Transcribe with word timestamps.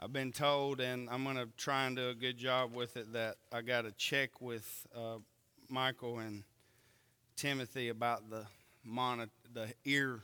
I've 0.00 0.12
been 0.12 0.30
told, 0.30 0.80
and 0.80 1.10
I'm 1.10 1.24
going 1.24 1.34
to 1.34 1.48
try 1.56 1.86
and 1.86 1.96
do 1.96 2.10
a 2.10 2.14
good 2.14 2.38
job 2.38 2.72
with 2.72 2.96
it, 2.96 3.12
that 3.14 3.34
I 3.52 3.62
got 3.62 3.82
to 3.82 3.90
check 3.90 4.40
with 4.40 4.86
uh, 4.94 5.16
Michael 5.68 6.20
and 6.20 6.44
Timothy 7.34 7.88
about 7.88 8.30
the 8.30 8.46
mono, 8.84 9.26
the 9.52 9.66
ear 9.84 10.20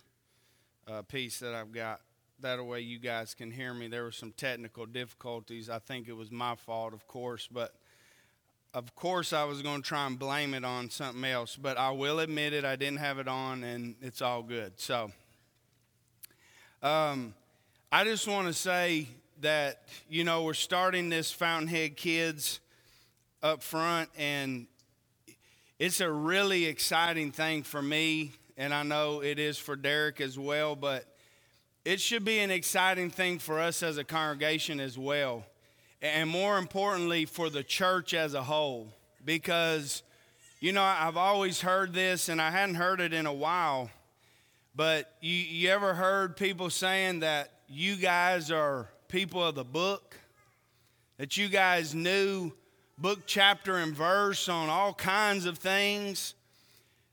uh, 0.86 1.02
piece 1.02 1.40
that 1.40 1.54
I've 1.54 1.72
got. 1.72 2.02
That 2.38 2.64
way, 2.64 2.82
you 2.82 3.00
guys 3.00 3.34
can 3.34 3.50
hear 3.50 3.74
me. 3.74 3.88
There 3.88 4.04
were 4.04 4.12
some 4.12 4.30
technical 4.36 4.86
difficulties. 4.86 5.68
I 5.68 5.80
think 5.80 6.06
it 6.06 6.12
was 6.12 6.30
my 6.30 6.54
fault, 6.54 6.92
of 6.92 7.08
course, 7.08 7.48
but 7.50 7.74
of 8.74 8.94
course, 8.94 9.32
I 9.32 9.42
was 9.42 9.60
going 9.60 9.82
to 9.82 9.88
try 9.88 10.06
and 10.06 10.16
blame 10.16 10.54
it 10.54 10.64
on 10.64 10.88
something 10.88 11.24
else. 11.24 11.56
But 11.56 11.78
I 11.78 11.90
will 11.90 12.20
admit 12.20 12.52
it. 12.52 12.64
I 12.64 12.76
didn't 12.76 12.98
have 12.98 13.18
it 13.18 13.26
on, 13.26 13.64
and 13.64 13.96
it's 14.00 14.22
all 14.22 14.44
good. 14.44 14.74
So, 14.76 15.10
um, 16.80 17.34
I 17.90 18.04
just 18.04 18.28
want 18.28 18.46
to 18.46 18.52
say 18.52 19.08
that 19.40 19.82
you 20.08 20.24
know 20.24 20.44
we're 20.44 20.54
starting 20.54 21.08
this 21.08 21.32
Fountainhead 21.32 21.96
Kids 21.96 22.60
up 23.42 23.62
front, 23.62 24.08
and 24.16 24.66
it's 25.78 26.00
a 26.00 26.10
really 26.10 26.66
exciting 26.66 27.30
thing 27.30 27.62
for 27.62 27.82
me, 27.82 28.32
and 28.56 28.72
I 28.72 28.82
know 28.82 29.22
it 29.22 29.38
is 29.38 29.58
for 29.58 29.76
Derek 29.76 30.20
as 30.20 30.38
well. 30.38 30.76
But 30.76 31.06
it 31.84 32.00
should 32.00 32.24
be 32.24 32.38
an 32.38 32.50
exciting 32.50 33.10
thing 33.10 33.38
for 33.38 33.60
us 33.60 33.82
as 33.82 33.98
a 33.98 34.04
congregation 34.04 34.80
as 34.80 34.96
well. 34.96 35.44
And 36.00 36.30
more 36.30 36.56
importantly, 36.56 37.26
for 37.26 37.50
the 37.50 37.62
church 37.62 38.14
as 38.14 38.34
a 38.34 38.42
whole. 38.42 38.92
Because, 39.24 40.02
you 40.60 40.72
know, 40.72 40.82
I've 40.82 41.16
always 41.16 41.60
heard 41.60 41.92
this 41.92 42.28
and 42.28 42.40
I 42.40 42.50
hadn't 42.50 42.76
heard 42.76 43.00
it 43.00 43.12
in 43.12 43.26
a 43.26 43.32
while. 43.32 43.90
But 44.74 45.12
you, 45.20 45.34
you 45.34 45.70
ever 45.70 45.94
heard 45.94 46.36
people 46.36 46.70
saying 46.70 47.20
that 47.20 47.52
you 47.68 47.96
guys 47.96 48.50
are 48.50 48.88
people 49.14 49.44
of 49.44 49.54
the 49.54 49.62
book? 49.62 50.16
That 51.18 51.36
you 51.36 51.46
guys 51.48 51.94
knew 51.94 52.50
book, 52.98 53.20
chapter, 53.26 53.76
and 53.76 53.94
verse 53.94 54.48
on 54.48 54.68
all 54.68 54.92
kinds 54.92 55.46
of 55.46 55.58
things? 55.58 56.34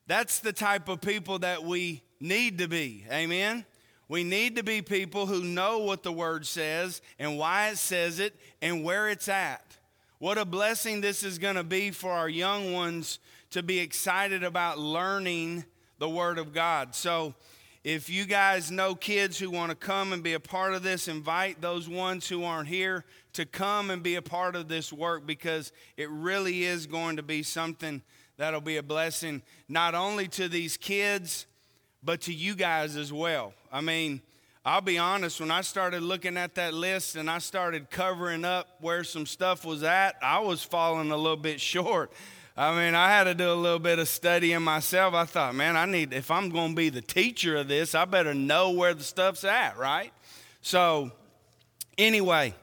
That's 0.08 0.40
the 0.40 0.52
type 0.52 0.90
of 0.90 1.00
people 1.00 1.38
that 1.40 1.64
we 1.64 2.02
need 2.20 2.58
to 2.58 2.68
be. 2.68 3.06
Amen? 3.12 3.66
We 4.08 4.24
need 4.24 4.56
to 4.56 4.64
be 4.64 4.82
people 4.82 5.28
who 5.28 5.44
know 5.44 5.78
what 5.78 6.02
the 6.02 6.12
word 6.12 6.48
says 6.48 7.04
and 7.20 7.38
why 7.38 7.70
it 7.70 7.78
says 7.78 8.20
it 8.20 8.36
and 8.64 8.84
where 8.84 9.08
it's 9.08 9.30
at. 9.30 9.78
What 10.18 10.40
a 10.40 10.46
blessing 10.46 11.02
this 11.02 11.22
is 11.22 11.38
going 11.38 11.56
to 11.56 11.64
be 11.64 11.92
for 11.92 12.12
our 12.12 12.30
young 12.30 12.74
ones 12.74 13.20
to 13.52 13.62
be 13.62 13.78
excited 13.78 14.44
about 14.44 14.80
learning 14.80 15.66
the 16.00 16.10
word 16.10 16.40
of 16.40 16.52
God. 16.52 16.96
So, 16.96 17.36
if 17.84 18.10
you 18.10 18.26
guys 18.26 18.70
know 18.70 18.94
kids 18.94 19.40
who 19.40 19.50
want 19.50 19.72
to 19.72 19.76
come 19.76 20.14
and 20.14 20.22
be 20.22 20.34
a 20.34 20.40
part 20.40 20.74
of 20.74 20.84
this, 20.84 21.08
invite 21.08 21.62
those 21.62 21.90
ones 21.90 22.30
who 22.30 22.44
aren't 22.44 22.68
here 22.68 23.06
to 23.34 23.46
come 23.46 23.90
and 23.90 24.04
be 24.04 24.16
a 24.16 24.22
part 24.22 24.56
of 24.56 24.68
this 24.68 24.94
work 24.94 25.26
because 25.26 25.72
it 25.98 26.10
really 26.10 26.64
is 26.64 26.86
going 26.86 27.16
to 27.16 27.24
be 27.24 27.42
something 27.42 28.02
that'll 28.38 28.62
be 28.62 28.78
a 28.78 28.84
blessing 28.84 29.42
not 29.68 29.96
only 29.96 30.28
to 30.28 30.48
these 30.48 30.78
kids 30.78 31.48
but 32.04 32.22
to 32.22 32.34
you 32.34 32.56
guys 32.56 32.96
as 32.96 33.14
well. 33.14 33.54
I 33.72 33.82
mean, 33.82 34.22
I'll 34.64 34.82
be 34.82 34.98
honest, 34.98 35.40
when 35.40 35.52
I 35.52 35.62
started 35.62 36.04
looking 36.04 36.38
at 36.38 36.56
that 36.56 36.74
list 36.74 37.16
and 37.16 37.30
I 37.30 37.40
started 37.40 37.90
covering 37.90 38.46
up 38.46 38.68
where 38.80 39.04
some 39.04 39.26
stuff 39.26 39.66
was 39.66 39.82
at, 39.84 40.16
I 40.22 40.40
was 40.40 40.64
falling 40.64 41.12
a 41.12 41.18
little 41.18 41.38
bit 41.38 41.60
short. 41.62 42.12
I 42.62 42.76
mean, 42.76 42.94
I 42.94 43.10
had 43.10 43.24
to 43.24 43.34
do 43.34 43.52
a 43.52 43.56
little 43.56 43.80
bit 43.80 43.98
of 43.98 44.08
studying 44.08 44.62
myself. 44.62 45.16
I 45.16 45.26
thought, 45.26 45.56
man, 45.56 45.76
I 45.76 45.86
need, 45.86 46.14
if 46.14 46.30
I'm 46.30 46.52
going 46.52 46.70
to 46.70 46.76
be 46.76 46.90
the 46.90 47.02
teacher 47.02 47.56
of 47.56 47.68
this, 47.68 47.96
I 47.96 48.06
better 48.06 48.36
know 48.36 48.70
where 48.70 48.94
the 48.94 49.04
stuff's 49.04 49.44
at, 49.44 49.80
right? 49.80 50.14
So, 50.62 51.12
anyway, 51.98 52.54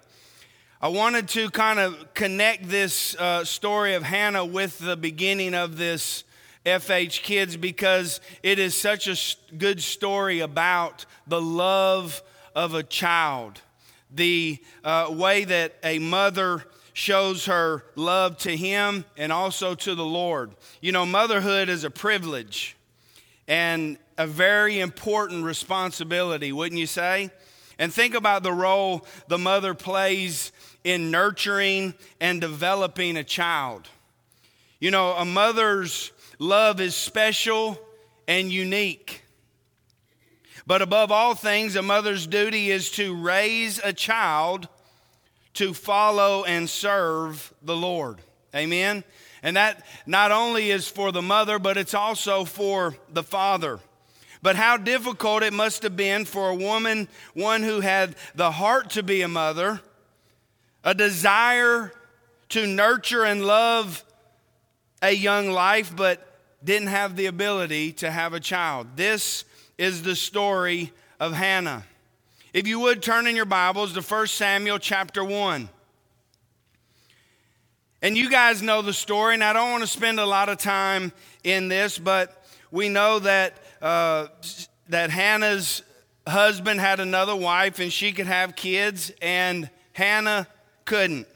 I 0.80 0.86
wanted 0.86 1.26
to 1.30 1.50
kind 1.50 1.80
of 1.80 2.14
connect 2.14 2.68
this 2.68 3.16
uh, 3.16 3.44
story 3.44 3.94
of 3.94 4.04
Hannah 4.04 4.44
with 4.44 4.78
the 4.78 4.96
beginning 4.96 5.52
of 5.52 5.76
this 5.78 6.22
FH 6.64 7.24
Kids 7.24 7.56
because 7.56 8.20
it 8.44 8.60
is 8.60 8.76
such 8.76 9.08
a 9.08 9.16
good 9.56 9.82
story 9.82 10.38
about 10.38 11.06
the 11.26 11.42
love 11.42 12.22
of 12.54 12.74
a 12.74 12.84
child, 12.84 13.62
the 14.14 14.58
uh, 14.84 15.08
way 15.10 15.42
that 15.42 15.74
a 15.82 15.98
mother 15.98 16.62
shows 16.98 17.46
her 17.46 17.84
love 17.94 18.36
to 18.38 18.56
him 18.56 19.04
and 19.16 19.32
also 19.32 19.72
to 19.76 19.94
the 19.94 20.04
Lord. 20.04 20.50
You 20.80 20.90
know, 20.90 21.06
motherhood 21.06 21.68
is 21.68 21.84
a 21.84 21.90
privilege 21.90 22.76
and 23.46 23.98
a 24.18 24.26
very 24.26 24.80
important 24.80 25.44
responsibility, 25.44 26.50
wouldn't 26.50 26.80
you 26.80 26.88
say? 26.88 27.30
And 27.78 27.94
think 27.94 28.14
about 28.14 28.42
the 28.42 28.52
role 28.52 29.06
the 29.28 29.38
mother 29.38 29.74
plays 29.74 30.50
in 30.82 31.12
nurturing 31.12 31.94
and 32.20 32.40
developing 32.40 33.16
a 33.16 33.22
child. 33.22 33.88
You 34.80 34.90
know, 34.90 35.12
a 35.12 35.24
mother's 35.24 36.10
Love 36.40 36.80
is 36.80 36.94
special 36.94 37.80
and 38.28 38.52
unique. 38.52 39.24
But 40.66 40.82
above 40.82 41.10
all 41.10 41.34
things, 41.34 41.74
a 41.74 41.82
mother's 41.82 42.26
duty 42.26 42.70
is 42.70 42.90
to 42.92 43.14
raise 43.14 43.80
a 43.82 43.92
child 43.92 44.68
to 45.58 45.74
follow 45.74 46.44
and 46.44 46.70
serve 46.70 47.52
the 47.62 47.76
Lord. 47.76 48.18
Amen? 48.54 49.02
And 49.42 49.56
that 49.56 49.84
not 50.06 50.30
only 50.30 50.70
is 50.70 50.86
for 50.86 51.10
the 51.10 51.20
mother, 51.20 51.58
but 51.58 51.76
it's 51.76 51.94
also 51.94 52.44
for 52.44 52.94
the 53.12 53.24
father. 53.24 53.80
But 54.40 54.54
how 54.54 54.76
difficult 54.76 55.42
it 55.42 55.52
must 55.52 55.82
have 55.82 55.96
been 55.96 56.24
for 56.24 56.48
a 56.48 56.54
woman, 56.54 57.08
one 57.34 57.64
who 57.64 57.80
had 57.80 58.14
the 58.36 58.52
heart 58.52 58.90
to 58.90 59.02
be 59.02 59.22
a 59.22 59.28
mother, 59.28 59.80
a 60.84 60.94
desire 60.94 61.92
to 62.50 62.64
nurture 62.64 63.24
and 63.24 63.44
love 63.44 64.04
a 65.02 65.10
young 65.10 65.50
life, 65.50 65.94
but 65.94 66.24
didn't 66.62 66.88
have 66.88 67.16
the 67.16 67.26
ability 67.26 67.92
to 67.94 68.12
have 68.12 68.32
a 68.32 68.40
child. 68.40 68.86
This 68.94 69.44
is 69.76 70.04
the 70.04 70.14
story 70.14 70.92
of 71.18 71.32
Hannah. 71.32 71.84
If 72.58 72.66
you 72.66 72.80
would 72.80 73.04
turn 73.04 73.28
in 73.28 73.36
your 73.36 73.44
Bibles 73.44 73.92
to 73.92 74.00
1 74.00 74.26
Samuel 74.26 74.80
chapter 74.80 75.22
1. 75.22 75.68
And 78.02 78.16
you 78.18 78.28
guys 78.28 78.62
know 78.62 78.82
the 78.82 78.92
story, 78.92 79.34
and 79.34 79.44
I 79.44 79.52
don't 79.52 79.70
want 79.70 79.84
to 79.84 79.86
spend 79.86 80.18
a 80.18 80.26
lot 80.26 80.48
of 80.48 80.58
time 80.58 81.12
in 81.44 81.68
this, 81.68 82.00
but 82.00 82.44
we 82.72 82.88
know 82.88 83.20
that, 83.20 83.58
uh, 83.80 84.26
that 84.88 85.10
Hannah's 85.10 85.84
husband 86.26 86.80
had 86.80 86.98
another 86.98 87.36
wife 87.36 87.78
and 87.78 87.92
she 87.92 88.12
could 88.12 88.26
have 88.26 88.56
kids, 88.56 89.12
and 89.22 89.70
Hannah 89.92 90.48
couldn't. 90.84 91.28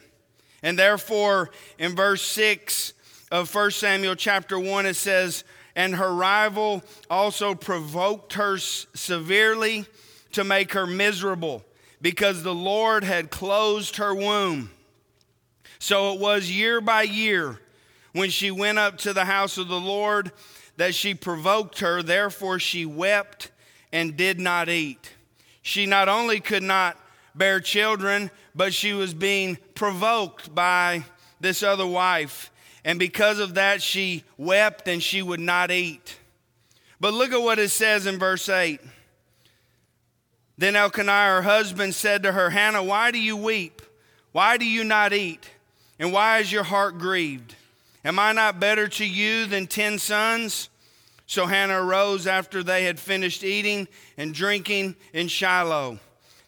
And 0.61 0.77
therefore, 0.77 1.53
in 1.79 1.95
verse 1.95 2.23
6, 2.23 2.95
of 3.31 3.55
1 3.55 3.71
Samuel 3.71 4.17
chapter 4.17 4.59
1, 4.59 4.87
it 4.87 4.97
says, 4.97 5.45
And 5.77 5.95
her 5.95 6.13
rival 6.13 6.83
also 7.09 7.55
provoked 7.55 8.33
her 8.33 8.59
severely 8.59 9.87
to 10.33 10.45
make 10.45 10.73
her 10.73 10.87
miserable, 10.87 11.65
because 12.01 12.43
the 12.43 12.55
Lord 12.55 13.05
had 13.05 13.31
closed 13.31 13.97
her 13.97 14.15
womb. 14.15 14.71
So 15.79 16.15
it 16.15 16.21
was 16.21 16.51
year 16.51 16.81
by 16.81 17.03
year 17.03 17.59
when 18.13 18.31
she 18.31 18.51
went 18.51 18.79
up 18.79 18.99
to 18.99 19.13
the 19.13 19.25
house 19.25 19.59
of 19.59 19.69
the 19.69 19.81
Lord 19.81 20.33
that 20.77 20.95
she 20.95 21.15
provoked 21.15 21.81
her. 21.81 22.03
Therefore, 22.03 22.59
she 22.59 22.87
wept 22.87 23.51
and 23.93 24.17
did 24.17 24.39
not 24.41 24.69
eat. 24.69 25.13
She 25.61 25.87
not 25.87 26.09
only 26.09 26.41
could 26.41 26.63
not 26.63 26.99
bear 27.35 27.61
children, 27.61 28.31
but 28.55 28.75
she 28.75 28.93
was 28.93 29.15
being 29.15 29.59
provoked 29.75 30.55
by 30.55 31.05
this 31.41 31.63
other 31.63 31.87
wife. 31.87 32.51
And 32.85 32.99
because 32.99 33.39
of 33.39 33.55
that, 33.55 33.83
she 33.83 34.25
wept 34.37 34.89
and 34.89 35.03
she 35.03 35.23
would 35.23 35.41
not 35.41 35.71
eat. 35.71 36.19
But 37.01 37.15
look 37.15 37.33
at 37.33 37.43
what 37.43 37.59
it 37.59 37.71
says 37.71 38.07
in 38.07 38.19
verse 38.19 38.49
8. 38.49 38.81
Then 40.59 40.77
Elkanah, 40.77 41.27
her 41.37 41.43
husband, 41.43 41.95
said 41.95 42.23
to 42.23 42.33
her, 42.33 42.51
Hannah, 42.51 42.83
why 42.83 43.11
do 43.11 43.21
you 43.21 43.37
weep? 43.37 43.83
Why 44.33 44.57
do 44.57 44.65
you 44.65 44.85
not 44.85 45.13
eat? 45.13 45.51
And 45.99 46.13
why 46.13 46.39
is 46.39 46.53
your 46.53 46.65
heart 46.65 46.99
grieved? 46.99 47.55
Am 48.05 48.19
I 48.19 48.33
not 48.33 48.61
better 48.61 48.89
to 48.89 49.07
you 49.07 49.47
than 49.47 49.67
ten 49.67 49.99
sons? 49.99 50.69
So 51.27 51.47
Hannah 51.47 51.83
arose 51.83 52.27
after 52.27 52.63
they 52.63 52.85
had 52.85 52.99
finished 52.99 53.45
eating 53.45 53.89
and 54.17 54.35
drinking 54.35 54.97
in 55.13 55.29
Shiloh. 55.29 55.99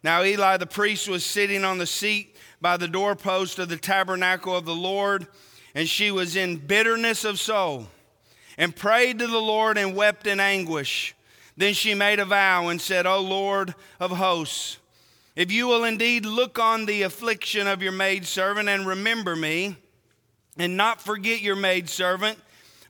Now 0.03 0.23
Eli 0.23 0.59
the 0.59 0.67
priest 0.67 1.09
was 1.09 1.25
sitting 1.25 1.65
on 1.65 1.79
the 1.79 1.87
seat 1.87 2.37
by 2.61 2.77
the 2.77 2.89
doorpost 2.89 3.59
of 3.59 3.69
the 3.69 3.77
tabernacle 3.77 4.55
of 4.55 4.67
the 4.67 4.75
Lord 4.75 5.27
and 5.75 5.89
she 5.89 6.11
was 6.11 6.37
in 6.37 6.56
bitterness 6.56 7.25
of 7.25 7.41
soul 7.41 7.89
and 8.59 8.75
prayed 8.75 9.19
to 9.19 9.27
the 9.27 9.41
Lord 9.41 9.79
and 9.79 9.97
wept 9.97 10.27
in 10.27 10.41
anguish. 10.41 11.14
Then 11.56 11.75
she 11.75 11.95
made 11.95 12.19
a 12.19 12.25
vow 12.25 12.69
and 12.69 12.81
said, 12.81 13.06
O 13.06 13.21
Lord 13.21 13.75
of 14.01 14.11
hosts, 14.12 14.79
if 15.37 15.51
you 15.51 15.67
will 15.67 15.85
indeed 15.85 16.27
look 16.27 16.59
on 16.59 16.87
the 16.87 17.03
affliction 17.03 17.67
of 17.67 17.83
your 17.83 17.93
maidservant 17.93 18.69
and 18.69 18.87
remember 18.87 19.35
me, 19.35 19.77
and 20.56 20.77
not 20.77 21.01
forget 21.01 21.41
your 21.41 21.56
maidservant, 21.56 22.39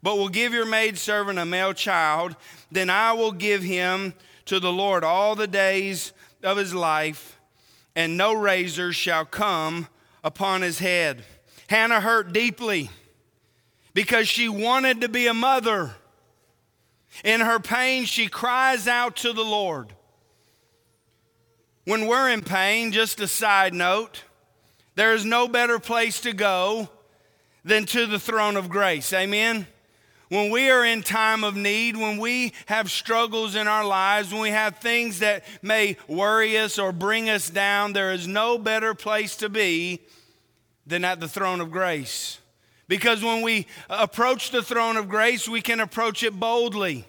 but 0.03 0.19
will 0.19 0.29
give 0.29 0.53
your 0.53 0.67
maidservant 0.67 1.39
a 1.39 1.45
male 1.47 1.73
child, 1.73 2.37
then 2.71 2.91
I 2.91 3.13
will 3.13 3.33
give 3.33 3.63
him 3.63 4.13
to 4.47 4.61
the 4.61 4.73
Lord 4.73 5.03
all 5.05 5.35
the 5.35 5.47
days 5.47 6.13
of 6.43 6.59
his 6.59 6.75
life, 6.75 7.39
and 7.97 8.17
no 8.17 8.35
razor 8.35 8.93
shall 8.93 9.25
come 9.25 9.89
upon 10.23 10.61
his 10.61 10.79
head. 10.79 11.25
Hannah 11.69 12.01
hurt 12.01 12.33
deeply 12.33 12.91
because 13.95 14.29
she 14.29 14.49
wanted 14.49 15.01
to 15.01 15.09
be 15.09 15.27
a 15.27 15.35
mother. 15.35 15.95
In 17.23 17.41
her 17.41 17.61
pain, 17.61 18.05
she 18.05 18.27
cries 18.27 18.89
out 18.89 19.17
to 19.17 19.33
the 19.33 19.45
Lord. 19.45 19.95
When 21.85 22.07
we're 22.07 22.31
in 22.31 22.43
pain, 22.43 22.93
just 22.93 23.21
a 23.21 23.29
side 23.29 23.75
note, 23.75 24.25
there 24.95 25.13
is 25.13 25.25
no 25.25 25.47
better 25.47 25.79
place 25.79 26.21
to 26.23 26.33
go 26.33 26.89
than 27.65 27.85
to 27.87 28.07
the 28.07 28.19
throne 28.19 28.57
of 28.57 28.69
grace. 28.69 29.13
Amen? 29.13 29.67
When 30.29 30.51
we 30.51 30.71
are 30.71 30.85
in 30.85 31.03
time 31.03 31.45
of 31.45 31.55
need, 31.55 31.97
when 31.97 32.19
we 32.19 32.55
have 32.67 32.91
struggles 32.91 33.55
in 33.55 33.69
our 33.69 33.85
lives, 33.85 34.33
when 34.33 34.43
we 34.43 34.51
have 34.51 34.79
things 34.79 35.19
that 35.19 35.45
may 35.63 35.97
worry 36.09 36.59
us 36.59 36.79
or 36.79 36.93
bring 36.93 37.29
us 37.29 37.51
down, 37.51 37.93
there 37.93 38.13
is 38.13 38.27
no 38.27 38.57
better 38.59 38.95
place 38.95 39.37
to 39.37 39.49
be 39.49 40.01
than 40.87 41.05
at 41.05 41.21
the 41.21 41.29
throne 41.29 41.61
of 41.61 41.71
grace. 41.71 42.39
Because 42.87 43.25
when 43.25 43.43
we 43.43 43.67
approach 43.89 44.51
the 44.51 44.63
throne 44.63 44.97
of 44.97 45.09
grace, 45.09 45.49
we 45.49 45.61
can 45.61 45.81
approach 45.81 46.23
it 46.23 46.39
boldly. 46.39 47.07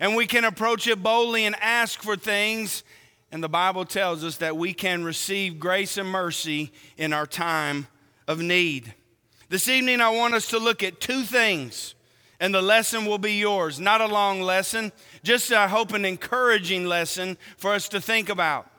And 0.00 0.14
we 0.14 0.26
can 0.26 0.44
approach 0.44 0.86
it 0.86 1.02
boldly 1.02 1.44
and 1.44 1.56
ask 1.60 2.02
for 2.02 2.16
things. 2.16 2.84
And 3.32 3.42
the 3.42 3.48
Bible 3.48 3.84
tells 3.84 4.24
us 4.24 4.36
that 4.38 4.56
we 4.56 4.72
can 4.72 5.04
receive 5.04 5.58
grace 5.58 5.96
and 5.96 6.08
mercy 6.08 6.72
in 6.96 7.12
our 7.12 7.26
time 7.26 7.88
of 8.26 8.40
need. 8.40 8.94
This 9.48 9.68
evening, 9.68 10.00
I 10.00 10.10
want 10.10 10.34
us 10.34 10.48
to 10.48 10.58
look 10.58 10.82
at 10.82 11.00
two 11.00 11.22
things, 11.22 11.94
and 12.38 12.54
the 12.54 12.60
lesson 12.60 13.06
will 13.06 13.18
be 13.18 13.32
yours. 13.32 13.80
Not 13.80 14.02
a 14.02 14.06
long 14.06 14.42
lesson, 14.42 14.92
just 15.22 15.50
I 15.52 15.68
hope 15.68 15.94
an 15.94 16.04
encouraging 16.04 16.84
lesson 16.84 17.38
for 17.56 17.72
us 17.72 17.88
to 17.88 18.00
think 18.00 18.28
about. 18.28 18.70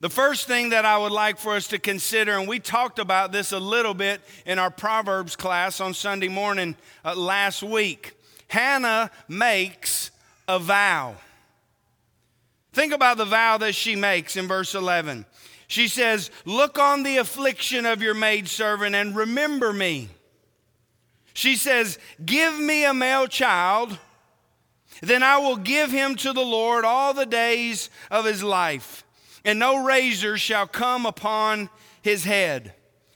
The 0.00 0.10
first 0.10 0.46
thing 0.46 0.70
that 0.70 0.84
I 0.84 0.98
would 0.98 1.12
like 1.12 1.38
for 1.38 1.54
us 1.54 1.68
to 1.68 1.78
consider, 1.78 2.38
and 2.38 2.46
we 2.46 2.58
talked 2.58 2.98
about 2.98 3.32
this 3.32 3.52
a 3.52 3.58
little 3.58 3.94
bit 3.94 4.20
in 4.44 4.58
our 4.58 4.70
Proverbs 4.70 5.36
class 5.36 5.80
on 5.80 5.94
Sunday 5.94 6.28
morning 6.28 6.76
uh, 7.02 7.14
last 7.14 7.62
week. 7.62 8.12
Hannah 8.48 9.10
makes 9.26 10.10
a 10.46 10.58
vow. 10.58 11.14
Think 12.74 12.92
about 12.92 13.16
the 13.16 13.24
vow 13.24 13.56
that 13.56 13.74
she 13.74 13.96
makes 13.96 14.36
in 14.36 14.46
verse 14.46 14.74
11. 14.74 15.24
She 15.66 15.88
says, 15.88 16.30
Look 16.44 16.78
on 16.78 17.02
the 17.02 17.16
affliction 17.16 17.86
of 17.86 18.02
your 18.02 18.14
maidservant 18.14 18.94
and 18.94 19.16
remember 19.16 19.72
me. 19.72 20.10
She 21.32 21.56
says, 21.56 21.98
Give 22.24 22.58
me 22.58 22.84
a 22.84 22.92
male 22.92 23.28
child, 23.28 23.98
then 25.00 25.22
I 25.22 25.38
will 25.38 25.56
give 25.56 25.90
him 25.90 26.16
to 26.16 26.34
the 26.34 26.44
Lord 26.44 26.84
all 26.84 27.14
the 27.14 27.26
days 27.26 27.88
of 28.10 28.26
his 28.26 28.42
life 28.42 29.05
and 29.46 29.60
no 29.60 29.84
razor 29.84 30.36
shall 30.36 30.66
come 30.66 31.06
upon 31.06 31.70
his 32.02 32.24
head. 32.24 32.74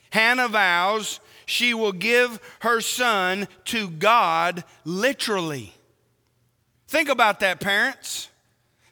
Hannah 0.09 0.47
vows 0.47 1.19
she 1.45 1.73
will 1.73 1.91
give 1.91 2.39
her 2.61 2.79
son 2.79 3.47
to 3.65 3.89
God 3.89 4.63
literally. 4.85 5.73
Think 6.87 7.09
about 7.09 7.41
that, 7.41 7.59
parents. 7.59 8.29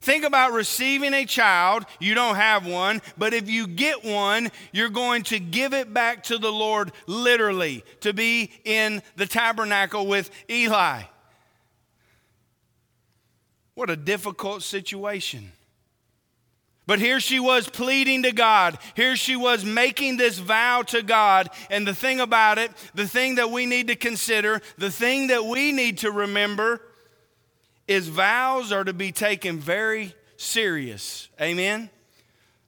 Think 0.02 0.26
about 0.26 0.54
receiving 0.54 1.14
a 1.14 1.26
child. 1.26 1.86
You 2.00 2.16
don't 2.16 2.36
have 2.36 2.66
one, 2.66 3.02
but 3.18 3.34
if 3.34 3.50
you 3.50 3.68
get 3.68 4.04
one, 4.04 4.50
you're 4.72 4.90
going 4.90 5.24
to 5.24 5.40
give 5.40 5.74
it 5.74 5.94
back 5.94 6.24
to 6.26 6.38
the 6.38 6.52
Lord 6.52 6.92
literally 7.08 7.84
to 8.02 8.14
be 8.14 8.52
in 8.66 9.02
the 9.16 9.26
tabernacle 9.26 10.08
with 10.08 10.30
Eli. 10.50 11.04
What 13.76 13.90
a 13.90 13.96
difficult 13.96 14.64
situation. 14.64 15.54
But 16.90 16.98
here 16.98 17.20
she 17.20 17.40
was 17.40 17.70
pleading 17.70 18.24
to 18.24 18.32
God. 18.32 18.80
Here 18.96 19.16
she 19.16 19.36
was 19.36 19.64
making 19.64 20.18
this 20.18 20.40
vow 20.40 20.82
to 20.88 21.04
God. 21.04 21.52
And 21.70 21.86
the 21.86 21.94
thing 21.94 22.20
about 22.20 22.58
it, 22.58 22.72
the 22.96 23.08
thing 23.08 23.36
that 23.36 23.52
we 23.52 23.68
need 23.68 23.90
to 23.90 23.96
consider, 23.96 24.60
the 24.80 24.90
thing 24.90 25.28
that 25.28 25.46
we 25.46 25.72
need 25.72 26.00
to 26.00 26.10
remember 26.10 26.82
is 27.88 28.08
vows 28.08 28.72
are 28.72 28.84
to 28.84 28.94
be 28.94 29.12
taken 29.12 29.60
very 29.60 30.16
serious. 30.36 31.28
Amen. 31.40 31.92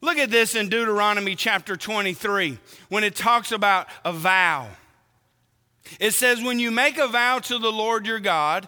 Look 0.02 0.20
at 0.20 0.30
this 0.30 0.54
in 0.54 0.70
Deuteronomy 0.70 1.34
chapter 1.34 1.76
23 1.76 2.60
when 2.90 3.04
it 3.04 3.16
talks 3.16 3.52
about 3.52 3.88
a 4.06 4.14
vow. 4.14 4.68
It 6.00 6.14
says, 6.14 6.44
When 6.44 6.60
you 6.60 6.70
make 6.70 7.00
a 7.00 7.08
vow 7.08 7.40
to 7.40 7.58
the 7.58 7.72
Lord 7.72 8.06
your 8.06 8.20
God, 8.20 8.68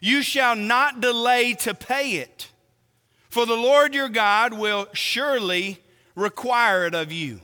you 0.00 0.22
shall 0.22 0.56
not 0.56 1.02
delay 1.02 1.52
to 1.56 1.74
pay 1.74 2.12
it 2.12 2.48
for 3.32 3.46
the 3.46 3.56
Lord 3.56 3.94
your 3.94 4.10
God 4.10 4.52
will 4.52 4.88
surely 4.92 5.78
require 6.14 6.84
it 6.84 6.94
of 6.94 7.10
you, 7.10 7.40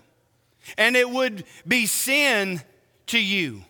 and 0.76 0.94
it 0.94 1.08
would 1.08 1.44
be 1.66 1.86
sin 1.86 2.60
to 3.06 3.18
you. 3.18 3.62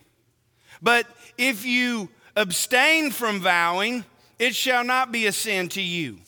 But 0.82 1.06
if 1.38 1.64
you 1.64 2.08
abstain 2.34 3.12
from 3.12 3.38
vowing, 3.38 4.04
it 4.36 4.56
shall 4.56 4.82
not 4.82 5.12
be 5.12 5.26
a 5.26 5.32
sin 5.32 5.68
to 5.68 5.80
you. 5.80 6.18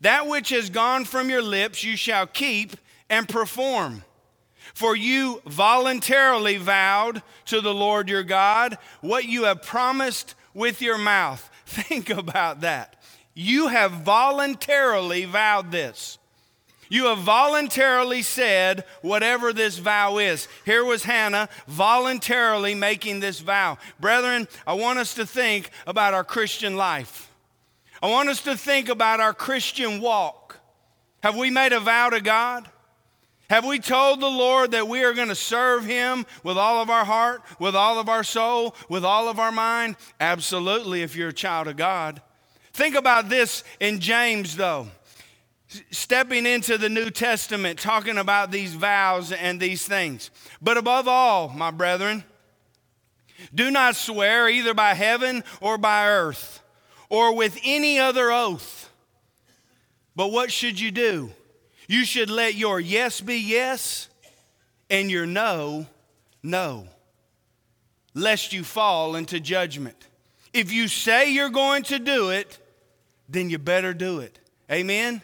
That 0.00 0.26
which 0.26 0.48
has 0.48 0.70
gone 0.70 1.04
from 1.04 1.30
your 1.30 1.40
lips 1.40 1.84
you 1.84 1.96
shall 1.96 2.26
keep 2.26 2.76
and 3.08 3.28
perform. 3.28 4.02
For 4.74 4.96
you 4.96 5.40
voluntarily 5.46 6.56
vowed 6.56 7.22
to 7.44 7.60
the 7.60 7.72
Lord 7.72 8.08
your 8.08 8.24
God 8.24 8.76
what 9.00 9.26
you 9.26 9.44
have 9.44 9.62
promised 9.62 10.34
with 10.52 10.82
your 10.82 10.98
mouth. 10.98 11.48
Think 11.66 12.10
about 12.10 12.62
that. 12.62 13.01
You 13.34 13.68
have 13.68 13.92
voluntarily 13.92 15.24
vowed 15.24 15.70
this. 15.70 16.18
You 16.92 17.06
have 17.06 17.20
voluntarily 17.20 18.20
said 18.20 18.84
whatever 19.00 19.54
this 19.54 19.78
vow 19.78 20.18
is. 20.18 20.46
Here 20.66 20.84
was 20.84 21.04
Hannah 21.04 21.48
voluntarily 21.66 22.74
making 22.74 23.20
this 23.20 23.40
vow. 23.40 23.78
Brethren, 23.98 24.46
I 24.66 24.74
want 24.74 24.98
us 24.98 25.14
to 25.14 25.24
think 25.24 25.70
about 25.86 26.12
our 26.12 26.24
Christian 26.24 26.76
life. 26.76 27.30
I 28.02 28.10
want 28.10 28.28
us 28.28 28.42
to 28.42 28.58
think 28.58 28.90
about 28.90 29.20
our 29.20 29.32
Christian 29.32 30.02
walk. 30.02 30.58
Have 31.22 31.34
we 31.34 31.48
made 31.48 31.72
a 31.72 31.80
vow 31.80 32.10
to 32.10 32.20
God? 32.20 32.68
Have 33.48 33.64
we 33.64 33.78
told 33.78 34.20
the 34.20 34.28
Lord 34.28 34.72
that 34.72 34.88
we 34.88 35.02
are 35.04 35.14
going 35.14 35.28
to 35.28 35.34
serve 35.34 35.86
Him 35.86 36.26
with 36.42 36.58
all 36.58 36.82
of 36.82 36.90
our 36.90 37.06
heart, 37.06 37.42
with 37.58 37.74
all 37.74 37.98
of 37.98 38.08
our 38.08 38.24
soul, 38.24 38.74
with 38.90 39.04
all 39.04 39.28
of 39.28 39.38
our 39.38 39.52
mind? 39.52 39.96
Absolutely, 40.20 41.02
if 41.02 41.16
you're 41.16 41.28
a 41.28 41.34
child 41.34 41.68
of 41.68 41.76
God. 41.76 42.20
Think 42.72 42.94
about 42.94 43.28
this 43.28 43.64
in 43.80 44.00
James, 44.00 44.56
though. 44.56 44.88
Stepping 45.90 46.46
into 46.46 46.76
the 46.76 46.88
New 46.88 47.10
Testament, 47.10 47.78
talking 47.78 48.18
about 48.18 48.50
these 48.50 48.74
vows 48.74 49.32
and 49.32 49.58
these 49.58 49.86
things. 49.86 50.30
But 50.60 50.76
above 50.76 51.08
all, 51.08 51.48
my 51.48 51.70
brethren, 51.70 52.24
do 53.54 53.70
not 53.70 53.96
swear 53.96 54.48
either 54.48 54.74
by 54.74 54.94
heaven 54.94 55.44
or 55.60 55.78
by 55.78 56.08
earth 56.08 56.60
or 57.08 57.34
with 57.34 57.58
any 57.64 57.98
other 57.98 58.30
oath. 58.30 58.90
But 60.14 60.30
what 60.30 60.52
should 60.52 60.78
you 60.78 60.90
do? 60.90 61.30
You 61.88 62.04
should 62.04 62.30
let 62.30 62.54
your 62.54 62.80
yes 62.80 63.20
be 63.20 63.36
yes 63.36 64.08
and 64.90 65.10
your 65.10 65.26
no, 65.26 65.86
no, 66.42 66.86
lest 68.14 68.52
you 68.52 68.62
fall 68.62 69.16
into 69.16 69.40
judgment. 69.40 70.08
If 70.52 70.70
you 70.70 70.86
say 70.86 71.32
you're 71.32 71.48
going 71.48 71.82
to 71.84 71.98
do 71.98 72.30
it, 72.30 72.58
then 73.28 73.50
you 73.50 73.58
better 73.58 73.94
do 73.94 74.20
it. 74.20 74.38
Amen? 74.70 75.22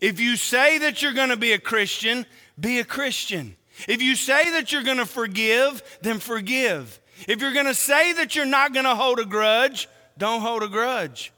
If 0.00 0.20
you 0.20 0.36
say 0.36 0.78
that 0.78 1.02
you're 1.02 1.12
going 1.12 1.28
to 1.30 1.36
be 1.36 1.52
a 1.52 1.58
Christian, 1.58 2.26
be 2.58 2.78
a 2.78 2.84
Christian. 2.84 3.56
If 3.88 4.02
you 4.02 4.16
say 4.16 4.50
that 4.52 4.72
you're 4.72 4.82
going 4.82 4.98
to 4.98 5.06
forgive, 5.06 5.82
then 6.02 6.18
forgive. 6.18 7.00
If 7.28 7.40
you're 7.40 7.52
going 7.52 7.66
to 7.66 7.74
say 7.74 8.12
that 8.14 8.34
you're 8.34 8.46
not 8.46 8.72
going 8.72 8.84
to 8.84 8.94
hold 8.94 9.18
a 9.18 9.24
grudge, 9.24 9.88
don't 10.16 10.40
hold 10.42 10.62
a 10.62 10.68
grudge. 10.68 11.32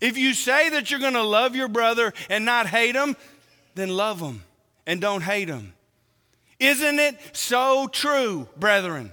If 0.00 0.16
you 0.16 0.34
say 0.34 0.70
that 0.70 0.90
you're 0.90 1.00
going 1.00 1.14
to 1.14 1.22
love 1.22 1.56
your 1.56 1.68
brother 1.68 2.12
and 2.28 2.44
not 2.44 2.66
hate 2.66 2.94
him, 2.94 3.16
then 3.74 3.88
love 3.88 4.20
him 4.20 4.42
and 4.86 5.00
don't 5.00 5.22
hate 5.22 5.48
him. 5.48 5.74
Isn't 6.58 6.98
it 6.98 7.16
so 7.32 7.88
true, 7.88 8.48
brethren, 8.56 9.12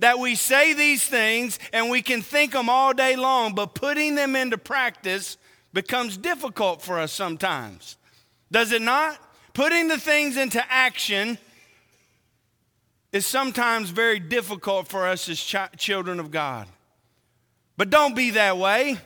that 0.00 0.18
we 0.18 0.34
say 0.34 0.72
these 0.72 1.04
things 1.04 1.58
and 1.72 1.90
we 1.90 2.02
can 2.02 2.22
think 2.22 2.52
them 2.52 2.68
all 2.68 2.92
day 2.92 3.16
long, 3.16 3.54
but 3.54 3.74
putting 3.74 4.14
them 4.14 4.34
into 4.34 4.58
practice 4.58 5.36
becomes 5.72 6.16
difficult 6.16 6.82
for 6.82 6.98
us 6.98 7.12
sometimes. 7.12 7.96
Does 8.50 8.72
it 8.72 8.82
not? 8.82 9.18
Putting 9.52 9.88
the 9.88 9.98
things 9.98 10.36
into 10.36 10.62
action 10.70 11.38
is 13.12 13.26
sometimes 13.26 13.90
very 13.90 14.20
difficult 14.20 14.88
for 14.88 15.06
us 15.06 15.28
as 15.28 15.40
ch- 15.40 15.56
children 15.76 16.20
of 16.20 16.30
God. 16.30 16.68
But 17.76 17.90
don't 17.90 18.14
be 18.14 18.30
that 18.30 18.58
way. 18.58 18.98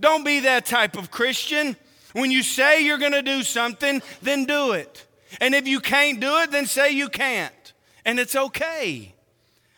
Don't 0.00 0.24
be 0.24 0.40
that 0.40 0.66
type 0.66 0.96
of 0.96 1.10
Christian. 1.10 1.76
When 2.12 2.30
you 2.30 2.42
say 2.42 2.84
you're 2.84 2.98
going 2.98 3.12
to 3.12 3.22
do 3.22 3.42
something, 3.42 4.02
then 4.20 4.44
do 4.44 4.72
it. 4.72 5.06
And 5.40 5.54
if 5.54 5.66
you 5.66 5.80
can't 5.80 6.20
do 6.20 6.38
it, 6.38 6.50
then 6.50 6.66
say 6.66 6.92
you 6.92 7.08
can't. 7.08 7.72
And 8.04 8.18
it's 8.18 8.34
okay. 8.34 9.14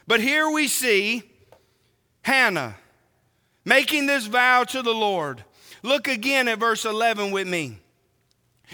But 0.06 0.20
here 0.20 0.50
we 0.50 0.68
see 0.68 1.22
Hannah 2.22 2.76
making 3.64 4.06
this 4.06 4.26
vow 4.26 4.64
to 4.64 4.82
the 4.82 4.94
Lord. 4.94 5.44
Look 5.84 6.08
again 6.08 6.48
at 6.48 6.58
verse 6.58 6.86
11 6.86 7.30
with 7.30 7.46
me. 7.46 7.76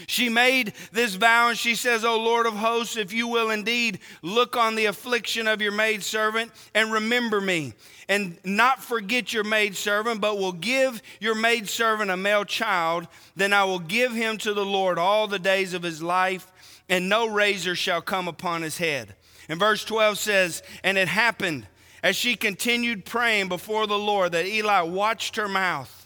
She 0.07 0.29
made 0.29 0.71
this 0.93 1.15
vow 1.15 1.49
and 1.49 1.57
she 1.57 1.75
says, 1.75 2.05
O 2.05 2.17
Lord 2.17 2.45
of 2.45 2.53
hosts, 2.53 2.95
if 2.95 3.11
you 3.11 3.27
will 3.27 3.49
indeed 3.49 3.99
look 4.21 4.55
on 4.55 4.75
the 4.75 4.85
affliction 4.85 5.45
of 5.45 5.61
your 5.61 5.73
maidservant 5.73 6.53
and 6.73 6.93
remember 6.93 7.41
me, 7.41 7.73
and 8.07 8.37
not 8.45 8.81
forget 8.81 9.33
your 9.33 9.43
maidservant, 9.43 10.21
but 10.21 10.37
will 10.37 10.53
give 10.53 11.01
your 11.19 11.35
maidservant 11.35 12.09
a 12.09 12.15
male 12.15 12.45
child, 12.45 13.09
then 13.35 13.51
I 13.51 13.65
will 13.65 13.79
give 13.79 14.13
him 14.13 14.37
to 14.37 14.53
the 14.53 14.65
Lord 14.65 14.97
all 14.97 15.27
the 15.27 15.37
days 15.37 15.73
of 15.73 15.83
his 15.83 16.01
life, 16.01 16.49
and 16.87 17.09
no 17.09 17.27
razor 17.27 17.75
shall 17.75 18.01
come 18.01 18.29
upon 18.29 18.61
his 18.61 18.77
head. 18.77 19.15
And 19.49 19.59
verse 19.59 19.83
12 19.83 20.17
says, 20.17 20.63
And 20.81 20.97
it 20.97 21.09
happened 21.09 21.67
as 22.01 22.15
she 22.15 22.37
continued 22.37 23.03
praying 23.03 23.49
before 23.49 23.85
the 23.85 23.99
Lord 23.99 24.31
that 24.31 24.45
Eli 24.45 24.79
watched 24.83 25.35
her 25.35 25.49
mouth. 25.49 26.00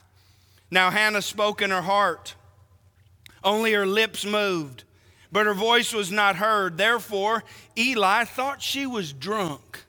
Now 0.75 0.91
Hannah 0.91 1.21
spoke 1.21 1.61
in 1.61 1.71
her 1.71 1.81
heart 1.81 2.35
only 3.45 3.71
her 3.73 3.85
lips 3.85 4.25
moved, 4.25 4.83
but 5.31 5.45
her 5.45 5.53
voice 5.53 5.93
was 5.93 6.11
not 6.11 6.35
heard. 6.35 6.77
Therefore, 6.77 7.43
Eli 7.77 8.25
thought 8.25 8.61
she 8.61 8.85
was 8.85 9.13
drunk. 9.13 9.85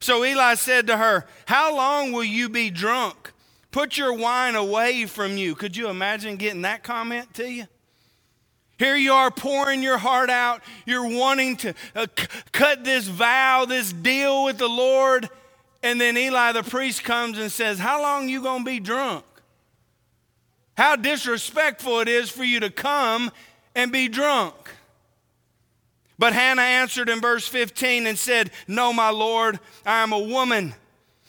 So 0.00 0.24
Eli 0.24 0.54
said 0.54 0.86
to 0.86 0.96
her, 0.96 1.26
How 1.46 1.76
long 1.76 2.12
will 2.12 2.24
you 2.24 2.48
be 2.48 2.70
drunk? 2.70 3.32
Put 3.72 3.98
your 3.98 4.14
wine 4.14 4.54
away 4.54 5.06
from 5.06 5.36
you. 5.36 5.54
Could 5.54 5.76
you 5.76 5.88
imagine 5.88 6.36
getting 6.36 6.62
that 6.62 6.82
comment 6.82 7.34
to 7.34 7.50
you? 7.50 7.66
Here 8.78 8.96
you 8.96 9.12
are 9.12 9.30
pouring 9.30 9.82
your 9.82 9.98
heart 9.98 10.30
out. 10.30 10.62
You're 10.86 11.06
wanting 11.06 11.56
to 11.58 11.74
uh, 11.94 12.06
c- 12.16 12.26
cut 12.52 12.82
this 12.82 13.06
vow, 13.08 13.66
this 13.66 13.92
deal 13.92 14.44
with 14.44 14.56
the 14.56 14.68
Lord. 14.68 15.28
And 15.82 16.00
then 16.00 16.16
Eli 16.16 16.52
the 16.52 16.62
priest 16.62 17.04
comes 17.04 17.38
and 17.38 17.52
says, 17.52 17.78
How 17.78 18.00
long 18.00 18.28
you 18.28 18.40
going 18.42 18.64
to 18.64 18.70
be 18.70 18.80
drunk? 18.80 19.24
How 20.80 20.96
disrespectful 20.96 22.00
it 22.00 22.08
is 22.08 22.30
for 22.30 22.42
you 22.42 22.60
to 22.60 22.70
come 22.70 23.30
and 23.74 23.92
be 23.92 24.08
drunk. 24.08 24.54
But 26.18 26.32
Hannah 26.32 26.62
answered 26.62 27.10
in 27.10 27.20
verse 27.20 27.46
15 27.46 28.06
and 28.06 28.18
said, 28.18 28.50
No, 28.66 28.90
my 28.90 29.10
Lord, 29.10 29.60
I 29.84 30.02
am 30.02 30.14
a 30.14 30.18
woman 30.18 30.72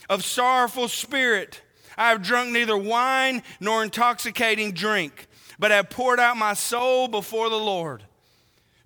of 0.08 0.24
sorrowful 0.24 0.88
spirit. 0.88 1.62
I 1.98 2.12
have 2.12 2.24
drunk 2.24 2.54
neither 2.54 2.78
wine 2.78 3.44
nor 3.60 3.84
intoxicating 3.84 4.72
drink, 4.72 5.28
but 5.60 5.72
have 5.72 5.90
poured 5.90 6.22
out 6.22 6.38
my 6.38 6.54
soul 6.54 7.10
before 7.10 7.50
the 7.50 7.60
Lord. 7.60 8.06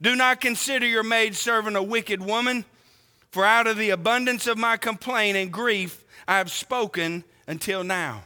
Do 0.01 0.15
not 0.15 0.41
consider 0.41 0.87
your 0.87 1.03
maidservant 1.03 1.77
a 1.77 1.83
wicked 1.83 2.23
woman, 2.23 2.65
for 3.29 3.45
out 3.45 3.67
of 3.67 3.77
the 3.77 3.91
abundance 3.91 4.47
of 4.47 4.57
my 4.57 4.77
complaint 4.77 5.37
and 5.37 5.53
grief 5.53 6.03
I 6.27 6.39
have 6.39 6.49
spoken 6.49 7.23
until 7.45 7.83
now. 7.83 8.23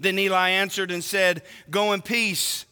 Then 0.00 0.18
Eli 0.18 0.50
answered 0.50 0.90
and 0.90 1.02
said, 1.02 1.42
Go 1.70 1.92
in 1.92 2.02
peace, 2.02 2.66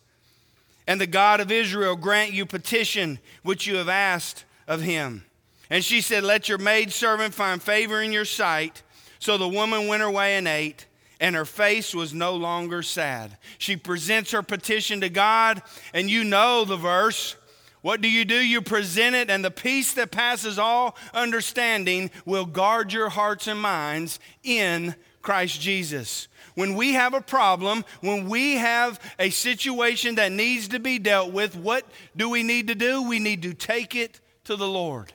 and 0.87 1.00
the 1.00 1.06
God 1.06 1.40
of 1.40 1.50
Israel 1.50 1.97
grant 1.97 2.33
you 2.33 2.47
petition 2.47 3.18
which 3.42 3.66
you 3.66 3.76
have 3.76 3.88
asked 3.88 4.45
of 4.68 4.83
him. 4.83 5.25
And 5.71 5.85
she 5.85 6.00
said, 6.00 6.23
Let 6.23 6.49
your 6.49 6.59
maidservant 6.59 7.35
find 7.35 7.62
favor 7.62 8.00
in 8.00 8.12
your 8.12 8.25
sight. 8.25 8.83
So 9.18 9.38
the 9.38 9.49
woman 9.49 9.88
went 9.88 10.02
her 10.02 10.11
way 10.11 10.37
and 10.37 10.47
ate, 10.47 10.87
and 11.21 11.35
her 11.35 11.45
face 11.45 11.95
was 11.95 12.14
no 12.14 12.35
longer 12.35 12.83
sad. 12.83 13.37
She 13.59 13.76
presents 13.76 14.30
her 14.30 14.42
petition 14.42 15.00
to 15.00 15.09
God, 15.09 15.62
and 15.92 16.11
you 16.11 16.23
know 16.23 16.64
the 16.64 16.76
verse. 16.76 17.37
What 17.80 18.00
do 18.00 18.11
you 18.11 18.25
do? 18.25 18.37
You 18.37 18.62
present 18.62 19.16
it, 19.16 19.30
and 19.30 19.45
the 19.45 19.50
peace 19.50 19.95
that 19.95 20.11
passes 20.11 20.59
all 20.59 20.97
understanding 21.14 22.11
will 22.25 22.45
guard 22.45 22.92
your 22.92 23.09
hearts 23.09 23.47
and 23.47 23.61
minds 23.61 24.21
in 24.45 24.95
Christ 25.23 25.61
Jesus. 25.61 26.28
When 26.57 26.75
we 26.75 26.95
have 26.95 27.13
a 27.13 27.21
problem, 27.21 27.85
when 28.01 28.31
we 28.31 28.55
have 28.55 28.99
a 29.19 29.29
situation 29.29 30.15
that 30.15 30.33
needs 30.33 30.69
to 30.69 30.81
be 30.81 30.99
dealt 30.99 31.31
with, 31.31 31.55
what 31.55 31.87
do 32.17 32.31
we 32.31 32.43
need 32.43 32.69
to 32.69 32.75
do? 32.75 33.03
We 33.03 33.19
need 33.19 33.43
to 33.43 33.53
take 33.53 33.95
it 33.95 34.21
to 34.45 34.57
the 34.57 34.67
Lord. 34.67 35.13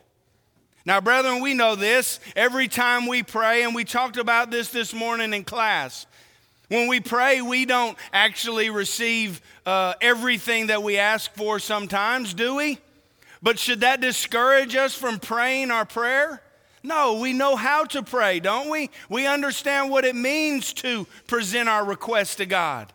Now, 0.85 1.01
brethren, 1.01 1.41
we 1.41 1.55
know 1.55 1.75
this 1.75 2.19
every 2.35 2.67
time 2.67 3.07
we 3.07 3.23
pray, 3.23 3.63
and 3.63 3.73
we 3.73 3.85
talked 3.85 4.17
about 4.17 4.51
this 4.51 4.69
this 4.69 4.93
morning 4.93 5.33
in 5.33 5.43
class. 5.43 6.05
When 6.67 6.87
we 6.87 6.99
pray, 6.99 7.41
we 7.41 7.65
don't 7.65 7.97
actually 8.13 8.69
receive 8.69 9.41
uh, 9.65 9.95
everything 9.99 10.67
that 10.67 10.83
we 10.83 10.99
ask 10.99 11.33
for 11.33 11.57
sometimes, 11.57 12.35
do 12.35 12.55
we? 12.55 12.77
But 13.41 13.57
should 13.57 13.79
that 13.79 13.99
discourage 13.99 14.75
us 14.75 14.93
from 14.93 15.19
praying 15.19 15.71
our 15.71 15.85
prayer? 15.85 16.43
No, 16.83 17.15
we 17.19 17.33
know 17.33 17.55
how 17.55 17.85
to 17.85 18.01
pray, 18.01 18.39
don't 18.39 18.69
we? 18.69 18.89
We 19.09 19.27
understand 19.27 19.91
what 19.91 20.05
it 20.05 20.15
means 20.15 20.73
to 20.73 21.05
present 21.27 21.69
our 21.69 21.85
request 21.85 22.37
to 22.37 22.45
God. 22.45 22.91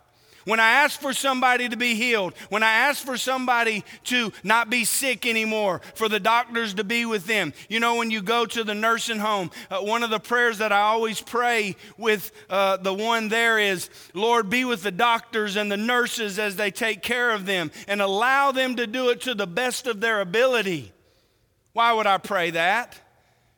When 0.46 0.60
I 0.60 0.70
ask 0.84 1.00
for 1.00 1.12
somebody 1.12 1.68
to 1.68 1.76
be 1.76 1.96
healed, 1.96 2.32
when 2.50 2.62
I 2.62 2.70
ask 2.70 3.04
for 3.04 3.16
somebody 3.16 3.84
to 4.04 4.32
not 4.44 4.70
be 4.70 4.84
sick 4.84 5.26
anymore, 5.26 5.80
for 5.96 6.08
the 6.08 6.20
doctors 6.20 6.74
to 6.74 6.84
be 6.84 7.04
with 7.04 7.26
them. 7.26 7.52
You 7.68 7.80
know, 7.80 7.96
when 7.96 8.12
you 8.12 8.22
go 8.22 8.46
to 8.46 8.62
the 8.62 8.74
nursing 8.74 9.18
home, 9.18 9.50
uh, 9.72 9.80
one 9.80 10.04
of 10.04 10.10
the 10.10 10.20
prayers 10.20 10.58
that 10.58 10.70
I 10.70 10.82
always 10.82 11.20
pray 11.20 11.74
with 11.98 12.30
uh, 12.48 12.76
the 12.76 12.94
one 12.94 13.28
there 13.28 13.58
is, 13.58 13.90
Lord, 14.14 14.48
be 14.48 14.64
with 14.64 14.84
the 14.84 14.92
doctors 14.92 15.56
and 15.56 15.70
the 15.70 15.76
nurses 15.76 16.38
as 16.38 16.54
they 16.54 16.70
take 16.70 17.02
care 17.02 17.32
of 17.32 17.44
them 17.44 17.72
and 17.88 18.00
allow 18.00 18.52
them 18.52 18.76
to 18.76 18.86
do 18.86 19.08
it 19.08 19.22
to 19.22 19.34
the 19.34 19.48
best 19.48 19.88
of 19.88 20.00
their 20.00 20.20
ability. 20.20 20.92
Why 21.72 21.92
would 21.92 22.06
I 22.06 22.18
pray 22.18 22.50
that? 22.50 23.00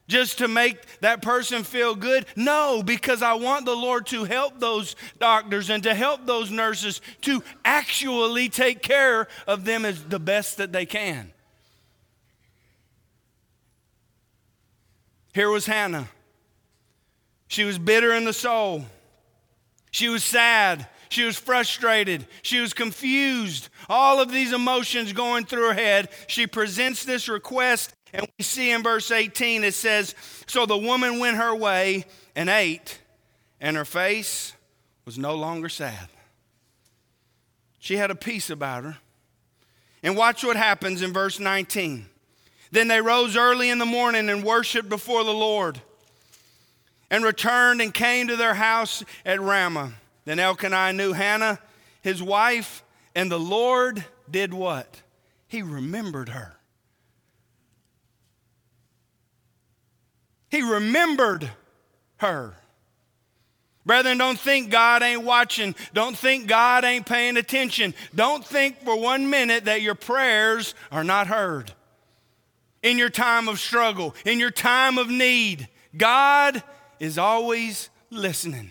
Just 0.08 0.38
to 0.38 0.48
make 0.48 0.78
that 1.00 1.22
person 1.22 1.62
feel 1.62 1.94
good? 1.94 2.26
No, 2.34 2.82
because 2.82 3.22
I 3.22 3.34
want 3.34 3.66
the 3.66 3.76
Lord 3.76 4.06
to 4.06 4.24
help 4.24 4.58
those 4.58 4.96
doctors 5.20 5.70
and 5.70 5.82
to 5.84 5.94
help 5.94 6.26
those 6.26 6.50
nurses 6.50 7.00
to 7.22 7.44
actually 7.64 8.48
take 8.48 8.82
care 8.82 9.28
of 9.46 9.64
them 9.64 9.84
as 9.84 10.02
the 10.02 10.18
best 10.18 10.56
that 10.56 10.72
they 10.72 10.86
can. 10.86 11.32
Here 15.34 15.50
was 15.50 15.66
Hannah. 15.66 16.08
She 17.46 17.64
was 17.64 17.78
bitter 17.78 18.12
in 18.12 18.24
the 18.24 18.32
soul. 18.32 18.84
She 19.90 20.08
was 20.08 20.24
sad. 20.24 20.86
She 21.10 21.24
was 21.24 21.38
frustrated. 21.38 22.26
She 22.42 22.60
was 22.60 22.74
confused. 22.74 23.68
All 23.88 24.20
of 24.20 24.30
these 24.30 24.52
emotions 24.52 25.12
going 25.12 25.44
through 25.44 25.68
her 25.68 25.74
head. 25.74 26.08
She 26.26 26.46
presents 26.46 27.04
this 27.04 27.28
request 27.28 27.94
and 28.12 28.26
we 28.38 28.44
see 28.44 28.70
in 28.70 28.82
verse 28.82 29.10
18 29.10 29.64
it 29.64 29.74
says, 29.74 30.14
So 30.46 30.66
the 30.66 30.78
woman 30.78 31.18
went 31.18 31.36
her 31.36 31.54
way 31.54 32.04
and 32.34 32.48
ate, 32.48 33.00
and 33.60 33.76
her 33.76 33.84
face 33.84 34.54
was 35.04 35.18
no 35.18 35.34
longer 35.34 35.68
sad. 35.68 36.08
She 37.78 37.96
had 37.96 38.10
a 38.10 38.14
peace 38.14 38.50
about 38.50 38.84
her. 38.84 38.98
And 40.02 40.16
watch 40.16 40.44
what 40.44 40.56
happens 40.56 41.02
in 41.02 41.12
verse 41.12 41.40
19. 41.40 42.06
Then 42.70 42.88
they 42.88 43.00
rose 43.00 43.36
early 43.36 43.70
in 43.70 43.78
the 43.78 43.86
morning 43.86 44.28
and 44.28 44.44
worshiped 44.44 44.88
before 44.88 45.24
the 45.24 45.32
Lord, 45.32 45.80
and 47.10 47.24
returned 47.24 47.80
and 47.80 47.92
came 47.94 48.28
to 48.28 48.36
their 48.36 48.54
house 48.54 49.02
at 49.24 49.40
Ramah. 49.40 49.94
Then 50.26 50.38
Elkanah 50.38 50.92
knew 50.92 51.14
Hannah, 51.14 51.58
his 52.02 52.22
wife, 52.22 52.84
and 53.14 53.32
the 53.32 53.40
Lord 53.40 54.04
did 54.30 54.52
what? 54.52 55.00
He 55.46 55.62
remembered 55.62 56.28
her. 56.28 56.57
He 60.50 60.62
remembered 60.62 61.50
her. 62.19 62.55
Brethren, 63.85 64.19
don't 64.19 64.38
think 64.38 64.71
God 64.71 65.02
ain't 65.02 65.25
watching. 65.25 65.75
Don't 65.95 66.17
think 66.17 66.47
God 66.47 66.85
ain't 66.85 67.07
paying 67.07 67.38
attention. 67.38 67.95
Don't 68.14 68.45
think 68.45 68.83
for 68.85 69.00
one 69.00 69.31
minute 69.31 69.64
that 69.64 69.81
your 69.81 69.95
prayers 69.95 70.75
are 70.93 71.05
not 71.05 71.26
heard. 71.26 71.73
In 72.83 72.99
your 72.99 73.09
time 73.09 73.49
of 73.49 73.59
struggle, 73.59 74.14
in 74.26 74.38
your 74.38 74.50
time 74.50 74.99
of 74.99 75.09
need, 75.09 75.69
God 75.97 76.62
is 77.00 77.17
always 77.17 77.88
listening. 78.11 78.71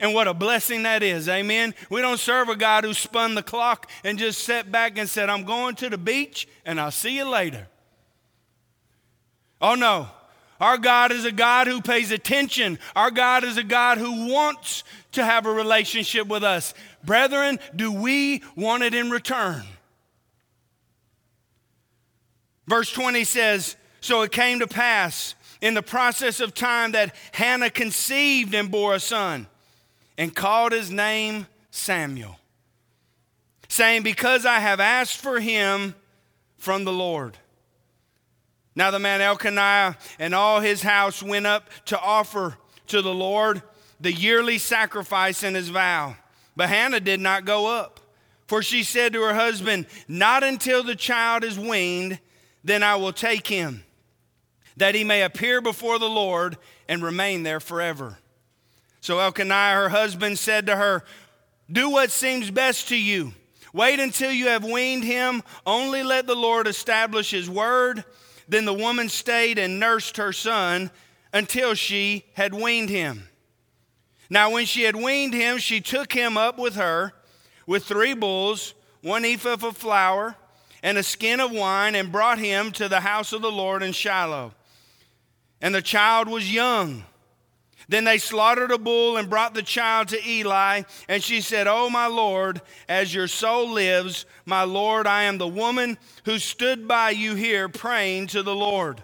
And 0.00 0.12
what 0.12 0.26
a 0.26 0.34
blessing 0.34 0.82
that 0.82 1.02
is, 1.02 1.28
amen. 1.28 1.74
We 1.88 2.00
don't 2.00 2.18
serve 2.18 2.48
a 2.48 2.56
God 2.56 2.84
who 2.84 2.92
spun 2.92 3.36
the 3.36 3.42
clock 3.42 3.88
and 4.02 4.18
just 4.18 4.42
sat 4.42 4.70
back 4.72 4.98
and 4.98 5.08
said, 5.08 5.30
I'm 5.30 5.44
going 5.44 5.76
to 5.76 5.88
the 5.88 5.96
beach 5.96 6.48
and 6.64 6.80
I'll 6.80 6.90
see 6.90 7.16
you 7.16 7.24
later. 7.24 7.68
Oh 9.60 9.76
no, 9.76 10.08
our 10.64 10.78
God 10.78 11.12
is 11.12 11.26
a 11.26 11.30
God 11.30 11.66
who 11.66 11.82
pays 11.82 12.10
attention. 12.10 12.78
Our 12.96 13.10
God 13.10 13.44
is 13.44 13.58
a 13.58 13.62
God 13.62 13.98
who 13.98 14.32
wants 14.32 14.82
to 15.12 15.22
have 15.22 15.44
a 15.44 15.52
relationship 15.52 16.26
with 16.26 16.42
us. 16.42 16.72
Brethren, 17.04 17.60
do 17.76 17.92
we 17.92 18.42
want 18.56 18.82
it 18.82 18.94
in 18.94 19.10
return? 19.10 19.62
Verse 22.66 22.90
20 22.90 23.24
says 23.24 23.76
So 24.00 24.22
it 24.22 24.32
came 24.32 24.60
to 24.60 24.66
pass 24.66 25.34
in 25.60 25.74
the 25.74 25.82
process 25.82 26.40
of 26.40 26.54
time 26.54 26.92
that 26.92 27.14
Hannah 27.32 27.68
conceived 27.68 28.54
and 28.54 28.70
bore 28.70 28.94
a 28.94 29.00
son 29.00 29.46
and 30.16 30.34
called 30.34 30.72
his 30.72 30.90
name 30.90 31.46
Samuel, 31.72 32.38
saying, 33.68 34.02
Because 34.02 34.46
I 34.46 34.60
have 34.60 34.80
asked 34.80 35.18
for 35.18 35.40
him 35.40 35.94
from 36.56 36.84
the 36.84 36.92
Lord. 36.92 37.36
Now 38.76 38.90
the 38.90 38.98
man 38.98 39.20
Elkanah 39.20 39.96
and 40.18 40.34
all 40.34 40.60
his 40.60 40.82
house 40.82 41.22
went 41.22 41.46
up 41.46 41.70
to 41.86 41.98
offer 41.98 42.56
to 42.88 43.02
the 43.02 43.14
Lord 43.14 43.62
the 44.00 44.12
yearly 44.12 44.58
sacrifice 44.58 45.42
and 45.42 45.54
his 45.54 45.68
vow. 45.68 46.16
But 46.56 46.68
Hannah 46.68 47.00
did 47.00 47.20
not 47.20 47.44
go 47.44 47.66
up, 47.66 48.00
For 48.46 48.62
she 48.62 48.82
said 48.82 49.12
to 49.12 49.22
her 49.22 49.34
husband, 49.34 49.86
Not 50.06 50.44
until 50.44 50.82
the 50.82 50.96
child 50.96 51.44
is 51.44 51.58
weaned, 51.58 52.18
then 52.62 52.82
I 52.82 52.96
will 52.96 53.12
take 53.12 53.46
him, 53.46 53.84
that 54.76 54.94
he 54.94 55.04
may 55.04 55.22
appear 55.22 55.60
before 55.60 55.98
the 55.98 56.08
Lord 56.08 56.56
and 56.88 57.02
remain 57.02 57.42
there 57.42 57.60
forever. 57.60 58.18
So 59.00 59.18
Elkanah, 59.18 59.72
her 59.74 59.88
husband, 59.88 60.38
said 60.38 60.66
to 60.66 60.76
her, 60.76 61.04
Do 61.70 61.90
what 61.90 62.10
seems 62.10 62.50
best 62.50 62.88
to 62.88 62.96
you. 62.96 63.32
Wait 63.72 63.98
until 63.98 64.30
you 64.30 64.46
have 64.46 64.64
weaned 64.64 65.04
him. 65.04 65.42
Only 65.66 66.02
let 66.02 66.26
the 66.26 66.36
Lord 66.36 66.66
establish 66.66 67.30
his 67.30 67.50
word. 67.50 68.04
Then 68.48 68.64
the 68.64 68.74
woman 68.74 69.08
stayed 69.08 69.58
and 69.58 69.80
nursed 69.80 70.16
her 70.16 70.32
son 70.32 70.90
until 71.32 71.74
she 71.74 72.24
had 72.34 72.54
weaned 72.54 72.90
him. 72.90 73.28
Now, 74.30 74.50
when 74.50 74.66
she 74.66 74.82
had 74.82 74.96
weaned 74.96 75.34
him, 75.34 75.58
she 75.58 75.80
took 75.80 76.12
him 76.12 76.36
up 76.36 76.58
with 76.58 76.76
her 76.76 77.12
with 77.66 77.84
three 77.84 78.14
bulls, 78.14 78.74
one 79.02 79.24
ephah 79.24 79.66
of 79.66 79.76
flour, 79.76 80.36
and 80.82 80.98
a 80.98 81.02
skin 81.02 81.40
of 81.40 81.50
wine, 81.50 81.94
and 81.94 82.12
brought 82.12 82.38
him 82.38 82.70
to 82.72 82.88
the 82.88 83.00
house 83.00 83.32
of 83.32 83.42
the 83.42 83.52
Lord 83.52 83.82
in 83.82 83.92
Shiloh. 83.92 84.52
And 85.60 85.74
the 85.74 85.82
child 85.82 86.28
was 86.28 86.52
young. 86.52 87.04
Then 87.88 88.04
they 88.04 88.18
slaughtered 88.18 88.70
a 88.70 88.78
bull 88.78 89.16
and 89.16 89.28
brought 89.28 89.54
the 89.54 89.62
child 89.62 90.08
to 90.08 90.28
Eli. 90.28 90.82
And 91.08 91.22
she 91.22 91.40
said, 91.40 91.66
Oh, 91.66 91.90
my 91.90 92.06
Lord, 92.06 92.62
as 92.88 93.14
your 93.14 93.28
soul 93.28 93.70
lives, 93.70 94.26
my 94.46 94.62
Lord, 94.62 95.06
I 95.06 95.24
am 95.24 95.38
the 95.38 95.48
woman 95.48 95.98
who 96.24 96.38
stood 96.38 96.88
by 96.88 97.10
you 97.10 97.34
here 97.34 97.68
praying 97.68 98.28
to 98.28 98.42
the 98.42 98.54
Lord. 98.54 99.02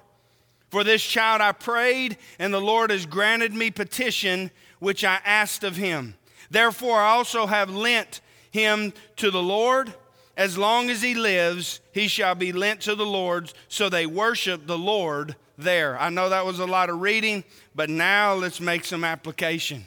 For 0.71 0.85
this 0.85 1.03
child 1.03 1.41
I 1.41 1.53
prayed, 1.53 2.17
and 2.39 2.55
the 2.55 2.61
Lord 2.61 2.91
has 2.91 3.05
granted 3.05 3.53
me 3.53 3.71
petition 3.71 4.51
which 4.79 5.05
I 5.05 5.21
asked 5.25 5.65
of 5.65 5.77
him. 5.77 6.15
Therefore, 6.51 7.01
I 7.01 7.11
also 7.11 7.47
have 7.47 7.71
lent 7.71 8.21
him 8.51 8.93
to 9.17 9.31
the 9.31 9.43
Lord. 9.43 9.93
As 10.37 10.57
long 10.57 10.89
as 10.89 11.03
he 11.03 11.15
lives, 11.15 11.81
he 11.93 12.09
shall 12.09 12.35
be 12.35 12.53
lent 12.53 12.81
to 12.83 12.95
the 12.95 13.07
Lord. 13.07 13.53
So 13.69 13.89
they 13.89 14.07
worship 14.07 14.67
the 14.67 14.79
Lord 14.79 15.37
there. 15.63 15.99
I 15.99 16.11
know 16.11 16.29
that 16.29 16.47
was 16.47 16.59
a 16.59 16.67
lot 16.67 16.91
of 16.91 17.01
reading, 17.01 17.45
but 17.75 17.91
now 17.91 18.35
let's 18.35 18.61
make 18.61 18.85
some 18.85 19.05
application. 19.05 19.85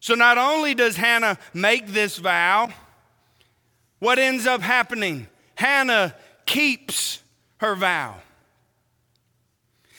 So 0.00 0.14
not 0.14 0.38
only 0.38 0.74
does 0.74 0.96
Hannah 0.96 1.38
make 1.54 1.88
this 1.88 2.18
vow, 2.18 2.70
what 4.00 4.18
ends 4.18 4.46
up 4.46 4.60
happening? 4.60 5.28
Hannah 5.54 6.14
keeps 6.44 7.22
her 7.58 7.76
vow. 7.76 8.16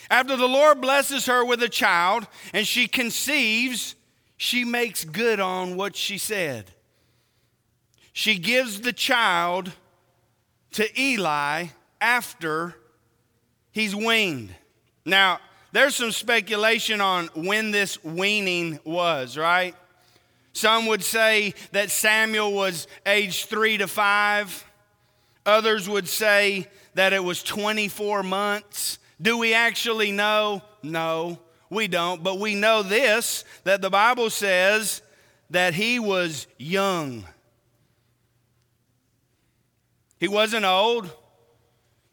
After 0.10 0.36
the 0.36 0.48
Lord 0.48 0.82
blesses 0.82 1.26
her 1.28 1.46
with 1.46 1.64
a 1.64 1.70
child 1.70 2.28
and 2.54 2.68
she 2.68 2.88
conceives, 2.88 3.96
she 4.36 4.66
makes 4.66 5.06
good 5.06 5.40
on 5.40 5.78
what 5.78 5.96
she 5.96 6.18
said. 6.18 6.72
She 8.12 8.38
gives 8.38 8.82
the 8.82 8.94
child 8.94 9.72
to 10.72 11.02
Eli 11.02 11.68
after 12.02 12.76
he's 13.74 13.94
weaned. 13.94 14.56
Now, 15.06 15.40
there's 15.74 15.96
some 15.96 16.12
speculation 16.12 17.02
on 17.02 17.28
when 17.36 17.72
this 17.72 18.02
weaning 18.04 18.80
was, 18.86 19.38
right? 19.38 19.76
Some 20.54 20.86
would 20.86 21.04
say 21.04 21.56
that 21.72 21.90
Samuel 21.90 22.54
was 22.54 22.88
age 23.06 23.46
three 23.46 23.78
to 23.78 23.88
five. 23.88 24.64
Others 25.46 25.90
would 25.90 26.08
say 26.08 26.68
that 26.94 27.12
it 27.12 27.24
was 27.24 27.44
24 27.44 28.24
months. 28.24 29.00
Do 29.22 29.38
we 29.38 29.54
actually 29.54 30.12
know? 30.12 30.62
No, 30.84 31.40
we 31.70 31.88
don't. 31.88 32.24
But 32.24 32.40
we 32.40 32.56
know 32.56 32.84
this 32.84 33.44
that 33.64 33.82
the 33.82 33.90
Bible 33.90 34.30
says 34.30 35.02
that 35.50 35.74
he 35.74 35.98
was 36.00 36.46
young. 36.58 37.26
He 40.20 40.28
wasn't 40.28 40.66
old, 40.66 41.12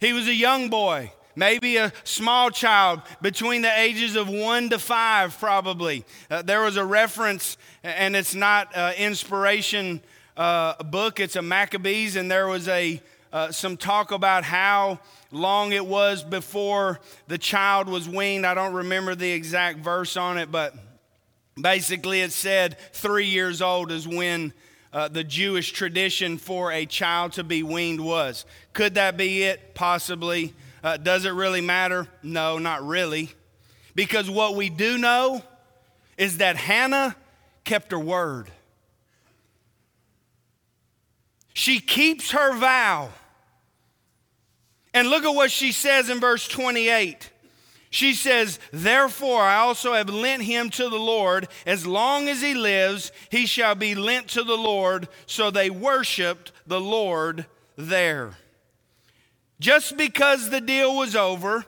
he 0.00 0.12
was 0.12 0.26
a 0.26 0.34
young 0.34 0.70
boy. 0.70 1.12
Maybe 1.40 1.78
a 1.78 1.90
small 2.04 2.50
child 2.50 3.00
between 3.22 3.62
the 3.62 3.80
ages 3.80 4.14
of 4.14 4.28
one 4.28 4.68
to 4.68 4.78
five, 4.78 5.38
probably. 5.38 6.04
Uh, 6.30 6.42
there 6.42 6.60
was 6.60 6.76
a 6.76 6.84
reference, 6.84 7.56
and 7.82 8.14
it's 8.14 8.34
not 8.34 8.76
uh, 8.76 8.92
inspiration 8.98 10.02
uh, 10.36 10.82
book, 10.82 11.18
it's 11.18 11.36
a 11.36 11.40
Maccabees, 11.42 12.16
and 12.16 12.30
there 12.30 12.46
was 12.46 12.68
a 12.68 13.00
uh, 13.32 13.50
some 13.52 13.78
talk 13.78 14.12
about 14.12 14.44
how 14.44 15.00
long 15.32 15.72
it 15.72 15.86
was 15.86 16.22
before 16.22 17.00
the 17.26 17.38
child 17.38 17.88
was 17.88 18.06
weaned. 18.06 18.44
I 18.44 18.52
don't 18.52 18.74
remember 18.74 19.14
the 19.14 19.30
exact 19.30 19.78
verse 19.78 20.18
on 20.18 20.36
it, 20.36 20.52
but 20.52 20.74
basically 21.58 22.20
it 22.20 22.32
said 22.32 22.76
three 22.92 23.28
years 23.28 23.62
old 23.62 23.92
is 23.92 24.06
when 24.06 24.52
uh, 24.92 25.08
the 25.08 25.24
Jewish 25.24 25.72
tradition 25.72 26.36
for 26.36 26.70
a 26.70 26.84
child 26.84 27.32
to 27.32 27.44
be 27.44 27.62
weaned 27.62 28.04
was. 28.04 28.44
Could 28.74 28.96
that 28.96 29.16
be 29.16 29.44
it? 29.44 29.74
Possibly. 29.74 30.52
Uh, 30.82 30.96
does 30.96 31.24
it 31.24 31.30
really 31.30 31.60
matter? 31.60 32.08
No, 32.22 32.58
not 32.58 32.86
really. 32.86 33.30
Because 33.94 34.30
what 34.30 34.54
we 34.54 34.70
do 34.70 34.98
know 34.98 35.42
is 36.16 36.38
that 36.38 36.56
Hannah 36.56 37.16
kept 37.64 37.92
her 37.92 37.98
word. 37.98 38.50
She 41.52 41.80
keeps 41.80 42.30
her 42.30 42.54
vow. 42.56 43.10
And 44.92 45.08
look 45.08 45.24
at 45.24 45.34
what 45.34 45.50
she 45.50 45.72
says 45.72 46.10
in 46.10 46.20
verse 46.20 46.48
28. 46.48 47.30
She 47.90 48.14
says, 48.14 48.58
Therefore, 48.72 49.42
I 49.42 49.56
also 49.56 49.94
have 49.94 50.08
lent 50.08 50.42
him 50.42 50.70
to 50.70 50.88
the 50.88 50.98
Lord. 50.98 51.48
As 51.66 51.86
long 51.86 52.28
as 52.28 52.40
he 52.40 52.54
lives, 52.54 53.10
he 53.30 53.46
shall 53.46 53.74
be 53.74 53.94
lent 53.94 54.28
to 54.28 54.44
the 54.44 54.56
Lord. 54.56 55.08
So 55.26 55.50
they 55.50 55.70
worshiped 55.70 56.52
the 56.66 56.80
Lord 56.80 57.46
there. 57.76 58.36
Just 59.60 59.98
because 59.98 60.48
the 60.48 60.60
deal 60.60 60.96
was 60.96 61.14
over, 61.14 61.66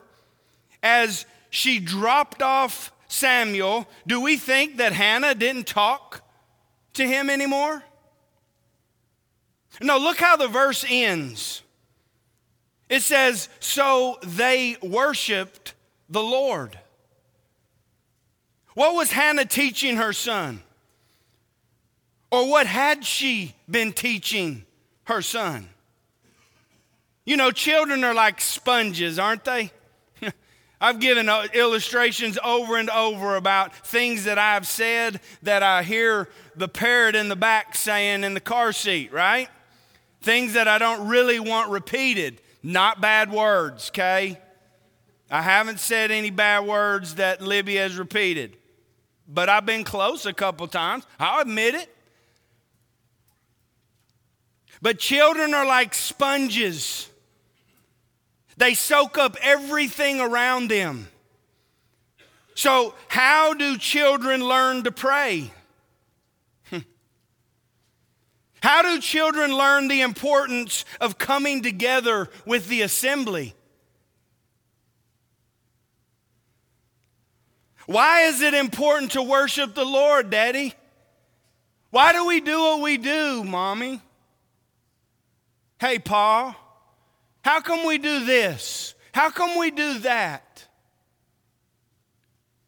as 0.81 1.25
she 1.51 1.79
dropped 1.79 2.41
off 2.41 2.91
Samuel, 3.07 3.87
do 4.07 4.19
we 4.19 4.35
think 4.35 4.77
that 4.77 4.91
Hannah 4.91 5.35
didn't 5.35 5.67
talk 5.67 6.21
to 6.95 7.07
him 7.07 7.29
anymore? 7.29 7.83
No, 9.79 9.99
look 9.99 10.17
how 10.17 10.35
the 10.35 10.47
verse 10.47 10.83
ends. 10.87 11.61
It 12.89 13.01
says, 13.01 13.47
So 13.59 14.17
they 14.23 14.77
worshiped 14.81 15.75
the 16.09 16.21
Lord. 16.21 16.77
What 18.73 18.95
was 18.95 19.11
Hannah 19.11 19.45
teaching 19.45 19.97
her 19.97 20.13
son? 20.13 20.63
Or 22.31 22.49
what 22.49 22.65
had 22.65 23.05
she 23.05 23.53
been 23.69 23.93
teaching 23.93 24.65
her 25.03 25.21
son? 25.21 25.69
You 27.25 27.37
know, 27.37 27.51
children 27.51 28.03
are 28.03 28.13
like 28.13 28.41
sponges, 28.41 29.17
aren't 29.17 29.45
they? 29.45 29.71
I've 30.81 30.99
given 30.99 31.29
uh, 31.29 31.47
illustrations 31.53 32.37
over 32.43 32.77
and 32.77 32.89
over 32.89 33.37
about 33.37 33.73
things 33.73 34.25
that 34.25 34.37
I've 34.37 34.67
said 34.67 35.21
that 35.43 35.63
I 35.63 35.83
hear 35.83 36.29
the 36.55 36.67
parrot 36.67 37.15
in 37.15 37.29
the 37.29 37.35
back 37.35 37.75
saying 37.75 38.23
in 38.23 38.33
the 38.33 38.41
car 38.41 38.73
seat, 38.73 39.13
right? 39.13 39.47
Things 40.21 40.53
that 40.53 40.67
I 40.67 40.77
don't 40.77 41.07
really 41.07 41.39
want 41.39 41.71
repeated, 41.71 42.41
not 42.61 42.99
bad 42.99 43.31
words, 43.31 43.89
okay? 43.89 44.37
I 45.31 45.41
haven't 45.41 45.79
said 45.79 46.11
any 46.11 46.29
bad 46.29 46.65
words 46.65 47.15
that 47.15 47.41
Libby 47.41 47.75
has 47.77 47.97
repeated, 47.97 48.57
but 49.27 49.47
I've 49.47 49.65
been 49.65 49.85
close 49.85 50.25
a 50.25 50.33
couple 50.33 50.67
times. 50.67 51.05
I'll 51.19 51.41
admit 51.41 51.75
it. 51.75 51.89
But 54.81 54.99
children 54.99 55.53
are 55.53 55.65
like 55.65 55.93
sponges, 55.93 57.09
they 58.57 58.73
soak 58.73 59.17
up 59.17 59.37
everything 59.41 60.19
around 60.19 60.69
them. 60.69 61.07
So, 62.55 62.93
how 63.07 63.53
do 63.53 63.77
children 63.77 64.43
learn 64.43 64.83
to 64.83 64.91
pray? 64.91 65.51
How 68.61 68.81
do 68.81 69.01
children 69.01 69.55
learn 69.55 69.87
the 69.87 70.01
importance 70.01 70.85
of 71.01 71.17
coming 71.17 71.63
together 71.63 72.29
with 72.45 72.67
the 72.67 72.83
assembly? 72.83 73.55
Why 77.85 78.21
is 78.21 78.41
it 78.41 78.53
important 78.53 79.11
to 79.11 79.21
worship 79.21 79.75
the 79.75 79.83
Lord, 79.83 80.29
Daddy? 80.29 80.73
Why 81.89 82.13
do 82.13 82.25
we 82.25 82.39
do 82.39 82.57
what 82.59 82.81
we 82.81 82.97
do, 82.97 83.43
Mommy? 83.43 83.99
Hey, 85.79 85.99
Pa, 85.99 86.55
how 87.43 87.61
come 87.61 87.85
we 87.85 87.97
do 87.97 88.25
this? 88.25 88.95
How 89.13 89.29
come 89.29 89.59
we 89.59 89.69
do 89.69 89.99
that? 89.99 90.65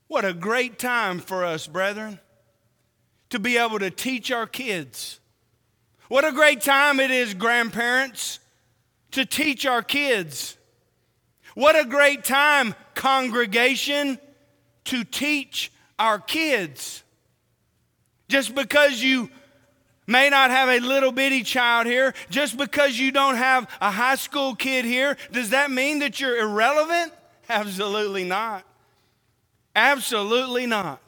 What 0.08 0.26
a 0.26 0.34
great 0.34 0.78
time 0.78 1.20
for 1.20 1.44
us, 1.44 1.66
brethren, 1.66 2.20
to 3.30 3.40
be 3.40 3.58
able 3.58 3.80
to 3.80 3.90
teach 3.90 4.32
our 4.32 4.46
kids. 4.46 5.20
What 6.08 6.24
a 6.24 6.32
great 6.32 6.62
time 6.62 7.00
it 7.00 7.10
is, 7.10 7.34
grandparents, 7.34 8.40
to 9.12 9.26
teach 9.26 9.66
our 9.66 9.82
kids. 9.82 10.58
What 11.56 11.80
a 11.80 11.86
great 11.86 12.24
time, 12.24 12.76
congregation, 12.94 14.20
to 14.86 15.04
teach 15.04 15.72
our 15.98 16.20
kids. 16.20 17.02
Just 18.28 18.54
because 18.54 19.02
you 19.02 19.30
may 20.08 20.30
not 20.30 20.52
have 20.52 20.70
a 20.70 20.80
little 20.80 21.12
bitty 21.12 21.44
child 21.44 21.88
here. 21.88 22.14
Just 22.30 22.58
because 22.58 23.00
you 23.00 23.12
don't 23.12 23.36
have 23.36 23.70
a 23.82 23.92
high 23.92 24.16
school 24.16 24.56
kid 24.56 24.86
here, 24.86 25.18
does 25.32 25.50
that 25.50 25.72
mean 25.72 26.00
that 26.00 26.20
you're 26.20 26.38
irrelevant? 26.38 27.14
Absolutely 27.50 28.24
not. 28.24 28.66
Absolutely 29.76 30.66
not. 30.66 31.02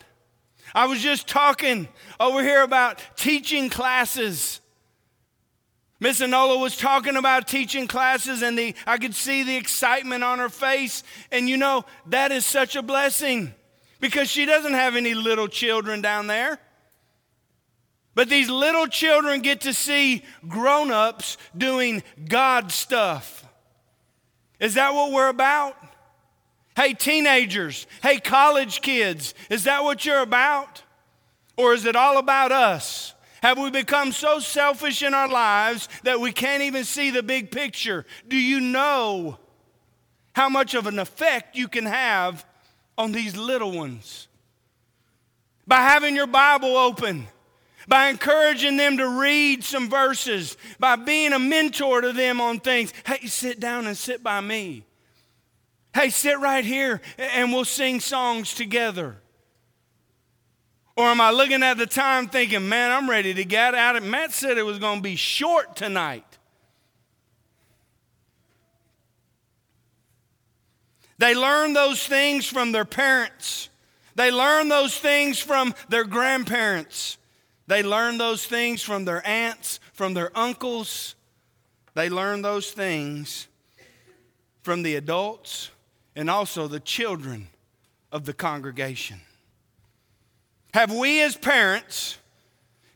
I 0.76 0.86
was 0.86 1.02
just 1.02 1.28
talking 1.28 1.88
over 2.20 2.42
here 2.42 2.62
about 2.62 3.02
teaching 3.16 3.70
classes. 3.70 4.60
Miss 6.00 6.20
Anola 6.20 6.60
was 6.60 6.78
talking 6.78 7.16
about 7.16 7.48
teaching 7.48 7.88
classes, 7.88 8.44
and 8.44 8.58
the, 8.58 8.76
I 8.86 8.98
could 8.98 9.16
see 9.16 9.44
the 9.44 9.56
excitement 9.56 10.24
on 10.24 10.38
her 10.40 10.50
face. 10.50 11.04
And 11.32 11.50
you 11.50 11.58
know, 11.58 11.86
that 12.08 12.32
is 12.32 12.46
such 12.46 12.76
a 12.76 12.84
blessing 12.84 13.54
because 14.00 14.30
she 14.30 14.46
doesn't 14.46 14.74
have 14.74 14.96
any 14.96 15.16
little 15.16 15.48
children 15.48 16.02
down 16.02 16.28
there. 16.28 16.60
But 18.18 18.30
these 18.30 18.50
little 18.50 18.88
children 18.88 19.42
get 19.42 19.62
to 19.62 19.74
see 19.76 20.24
grown 20.48 20.90
ups 20.90 21.38
doing 21.56 22.02
God 22.28 22.72
stuff. 22.72 23.46
Is 24.60 24.74
that 24.74 24.96
what 24.96 25.12
we're 25.12 25.30
about? 25.30 25.78
Hey, 26.76 26.96
teenagers. 26.96 27.86
Hey, 28.02 28.18
college 28.20 28.82
kids. 28.82 29.36
Is 29.52 29.66
that 29.66 29.84
what 29.84 30.04
you're 30.04 30.24
about? 30.24 30.82
Or 31.58 31.76
is 31.76 31.86
it 31.86 31.96
all 31.96 32.18
about 32.18 32.52
us? 32.52 33.14
Have 33.44 33.60
we 33.60 33.70
become 33.70 34.12
so 34.12 34.40
selfish 34.40 35.04
in 35.04 35.14
our 35.14 35.30
lives 35.30 35.88
that 36.02 36.20
we 36.20 36.32
can't 36.32 36.64
even 36.64 36.86
see 36.86 37.12
the 37.12 37.22
big 37.22 37.52
picture? 37.52 38.04
Do 38.28 38.36
you 38.36 38.60
know 38.60 39.38
how 40.34 40.50
much 40.50 40.74
of 40.74 40.88
an 40.88 40.98
effect 40.98 41.56
you 41.56 41.68
can 41.68 41.86
have 41.86 42.48
on 42.98 43.12
these 43.12 43.38
little 43.38 43.74
ones? 43.74 44.28
By 45.68 45.82
having 45.82 46.16
your 46.16 46.26
Bible 46.26 46.78
open, 46.78 47.28
by 47.88 48.10
encouraging 48.10 48.78
them 48.78 48.98
to 48.98 49.08
read 49.08 49.64
some 49.64 49.90
verses, 49.90 50.58
by 50.80 50.96
being 50.96 51.34
a 51.34 51.40
mentor 51.40 52.02
to 52.02 52.12
them 52.12 52.42
on 52.42 52.60
things. 52.60 52.94
Hey, 53.06 53.28
sit 53.28 53.60
down 53.60 53.88
and 53.88 53.98
sit 53.98 54.22
by 54.22 54.42
me. 54.42 54.84
Hey, 55.94 56.10
sit 56.10 56.40
right 56.40 56.66
here 56.66 57.02
and 57.18 57.52
we'll 57.52 57.66
sing 57.66 58.00
songs 58.00 58.54
together. 58.54 59.18
Or 60.96 61.06
am 61.06 61.22
I 61.22 61.32
looking 61.32 61.64
at 61.64 61.78
the 61.78 61.86
time 61.86 62.28
thinking, 62.28 62.68
man, 62.68 62.92
I'm 62.92 63.10
ready 63.10 63.34
to 63.36 63.46
get 63.46 63.76
out 63.76 63.96
of 63.96 64.04
it? 64.04 64.08
Matt 64.08 64.34
said 64.34 64.58
it 64.58 64.66
was 64.66 64.80
going 64.80 64.98
to 64.98 65.04
be 65.04 65.16
short 65.16 65.76
tonight. 65.76 66.26
They 71.20 71.34
learn 71.34 71.74
those 71.74 72.06
things 72.06 72.46
from 72.46 72.72
their 72.72 72.86
parents. 72.86 73.70
They 74.16 74.32
learn 74.32 74.70
those 74.70 74.98
things 74.98 75.40
from 75.40 75.74
their 75.90 76.04
grandparents. 76.04 77.18
They 77.68 77.84
learn 77.84 78.18
those 78.18 78.46
things 78.46 78.82
from 78.82 79.06
their 79.06 79.26
aunts, 79.28 79.80
from 79.94 80.14
their 80.14 80.36
uncles. 80.38 81.16
They 81.94 82.10
learn 82.10 82.42
those 82.42 82.72
things 82.72 83.48
from 84.62 84.84
the 84.84 84.96
adults 84.96 85.70
and 86.16 86.30
also 86.30 86.68
the 86.68 86.80
children 86.80 87.48
of 88.12 88.26
the 88.26 88.34
congregation. 88.34 89.20
Have 90.74 90.94
we 90.94 91.22
as 91.22 91.36
parents, 91.36 92.18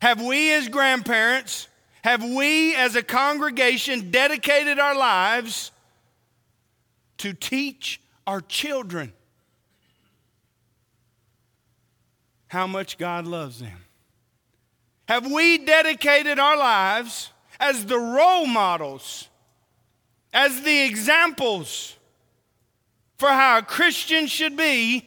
have 0.01 0.21
we 0.21 0.53
as 0.53 0.69
grandparents, 0.69 1.67
have 2.03 2.23
we 2.23 2.73
as 2.75 2.95
a 2.95 3.03
congregation 3.03 4.09
dedicated 4.09 4.79
our 4.79 4.95
lives 4.95 5.71
to 7.17 7.33
teach 7.33 8.01
our 8.25 8.41
children 8.41 9.13
how 12.47 12.67
much 12.67 12.97
God 12.97 13.27
loves 13.27 13.59
them? 13.59 13.80
Have 15.11 15.29
we 15.29 15.57
dedicated 15.57 16.39
our 16.39 16.55
lives 16.55 17.31
as 17.59 17.85
the 17.85 17.99
role 17.99 18.45
models, 18.45 19.27
as 20.31 20.61
the 20.61 20.85
examples 20.85 21.97
for 23.17 23.27
how 23.27 23.57
a 23.57 23.61
Christian 23.61 24.25
should 24.25 24.55
be 24.55 25.05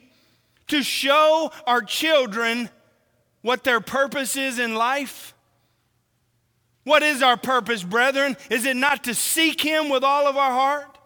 to 0.67 0.83
show 0.83 1.51
our 1.67 1.81
children 1.81 2.69
what 3.41 3.65
their 3.65 3.81
purpose 3.81 4.37
is 4.37 4.59
in 4.59 4.75
life? 4.75 5.33
What 6.83 7.03
is 7.03 7.23
our 7.23 7.39
purpose, 7.39 7.83
brethren? 7.83 8.37
Is 8.51 8.67
it 8.67 8.77
not 8.77 9.05
to 9.05 9.15
seek 9.15 9.59
Him 9.59 9.89
with 9.89 10.05
all 10.05 10.27
of 10.27 10.37
our 10.37 10.53
heart? 10.53 10.99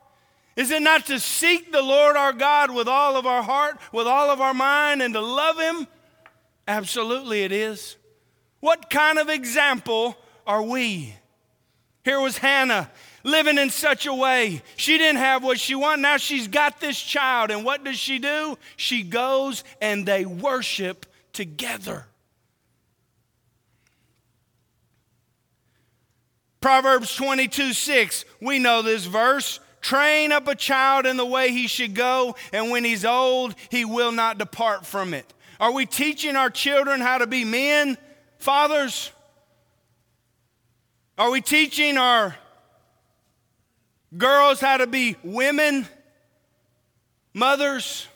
Is 0.57 0.73
it 0.73 0.83
not 0.83 1.07
to 1.07 1.21
seek 1.21 1.71
the 1.71 1.83
Lord 1.83 2.17
our 2.17 2.33
God 2.33 2.75
with 2.75 2.89
all 2.89 3.17
of 3.17 3.27
our 3.27 3.45
heart, 3.45 3.79
with 3.93 4.09
all 4.09 4.29
of 4.29 4.41
our 4.41 4.55
mind, 4.55 5.03
and 5.03 5.15
to 5.15 5.21
love 5.21 5.57
Him? 5.57 5.87
Absolutely, 6.67 7.45
it 7.45 7.53
is. 7.53 7.98
What 8.61 8.91
kind 8.91 9.19
of 9.19 9.29
example 9.29 10.17
are 10.47 10.63
we? 10.63 11.15
Here 12.05 12.21
was 12.21 12.39
Hannah 12.39 12.91
living 13.23 13.59
in 13.59 13.71
such 13.71 14.07
a 14.07 14.15
way. 14.15 14.63
She 14.77 14.99
didn't 14.99 15.19
have 15.19 15.45
what 15.45 15.61
she 15.61 15.75
wanted. 15.75 16.03
Now 16.03 16.17
she's 16.17 16.49
got 16.49 16.81
this 16.81 16.99
child. 17.01 17.51
And 17.51 17.65
what 17.65 17.85
does 17.85 17.99
she 17.99 18.19
do? 18.19 18.59
She 18.77 19.03
goes 19.03 19.63
and 19.81 20.07
they 20.07 20.25
worship 20.25 21.07
together. 21.33 22.07
Proverbs 26.61 27.15
22 27.15 27.73
6, 27.73 28.25
we 28.41 28.59
know 28.59 28.83
this 28.83 29.05
verse. 29.05 29.61
Train 29.81 30.33
up 30.33 30.49
a 30.49 30.57
child 30.57 31.07
in 31.07 31.17
the 31.17 31.25
way 31.25 31.53
he 31.53 31.69
should 31.69 31.95
go, 31.95 32.35
and 32.53 32.71
when 32.73 32.83
he's 32.85 33.05
old, 33.05 33.55
he 33.71 33.85
will 33.85 34.11
not 34.11 34.37
depart 34.37 34.85
from 34.85 35.15
it. 35.15 35.33
Are 35.61 35.73
we 35.73 35.87
teaching 35.87 36.35
our 36.35 36.51
children 36.51 37.01
how 37.01 37.19
to 37.19 37.29
be 37.29 37.45
men? 37.45 37.97
Fathers, 38.39 39.11
are 41.19 41.31
we 41.31 41.41
teaching 41.41 41.99
our 41.99 42.37
girls 44.17 44.61
how 44.61 44.77
to 44.77 44.87
be 44.87 45.17
women, 45.23 45.87
mothers? 47.35 48.07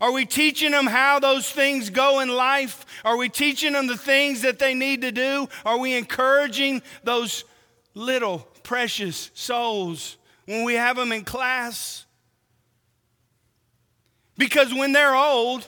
Are 0.00 0.12
we 0.12 0.24
teaching 0.24 0.70
them 0.70 0.86
how 0.86 1.18
those 1.18 1.50
things 1.50 1.90
go 1.90 2.20
in 2.20 2.28
life? 2.28 2.86
Are 3.04 3.16
we 3.16 3.28
teaching 3.28 3.72
them 3.72 3.86
the 3.86 3.96
things 3.96 4.42
that 4.42 4.58
they 4.58 4.74
need 4.74 5.02
to 5.02 5.12
do? 5.12 5.48
Are 5.64 5.78
we 5.78 5.94
encouraging 5.94 6.82
those 7.02 7.44
little 7.94 8.38
precious 8.62 9.30
souls 9.34 10.16
when 10.46 10.64
we 10.64 10.74
have 10.74 10.96
them 10.96 11.12
in 11.12 11.24
class? 11.24 12.06
Because 14.38 14.72
when 14.72 14.92
they're 14.92 15.16
old, 15.16 15.66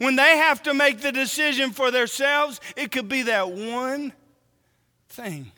when 0.00 0.16
they 0.16 0.38
have 0.38 0.62
to 0.62 0.72
make 0.72 1.02
the 1.02 1.12
decision 1.12 1.72
for 1.72 1.90
themselves, 1.90 2.58
it 2.74 2.90
could 2.90 3.06
be 3.06 3.24
that 3.24 3.50
one 3.50 4.14
thing 5.10 5.52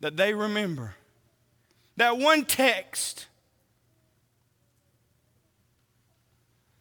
that 0.00 0.16
they 0.16 0.34
remember. 0.34 0.96
That 1.98 2.18
one 2.18 2.44
text. 2.44 3.28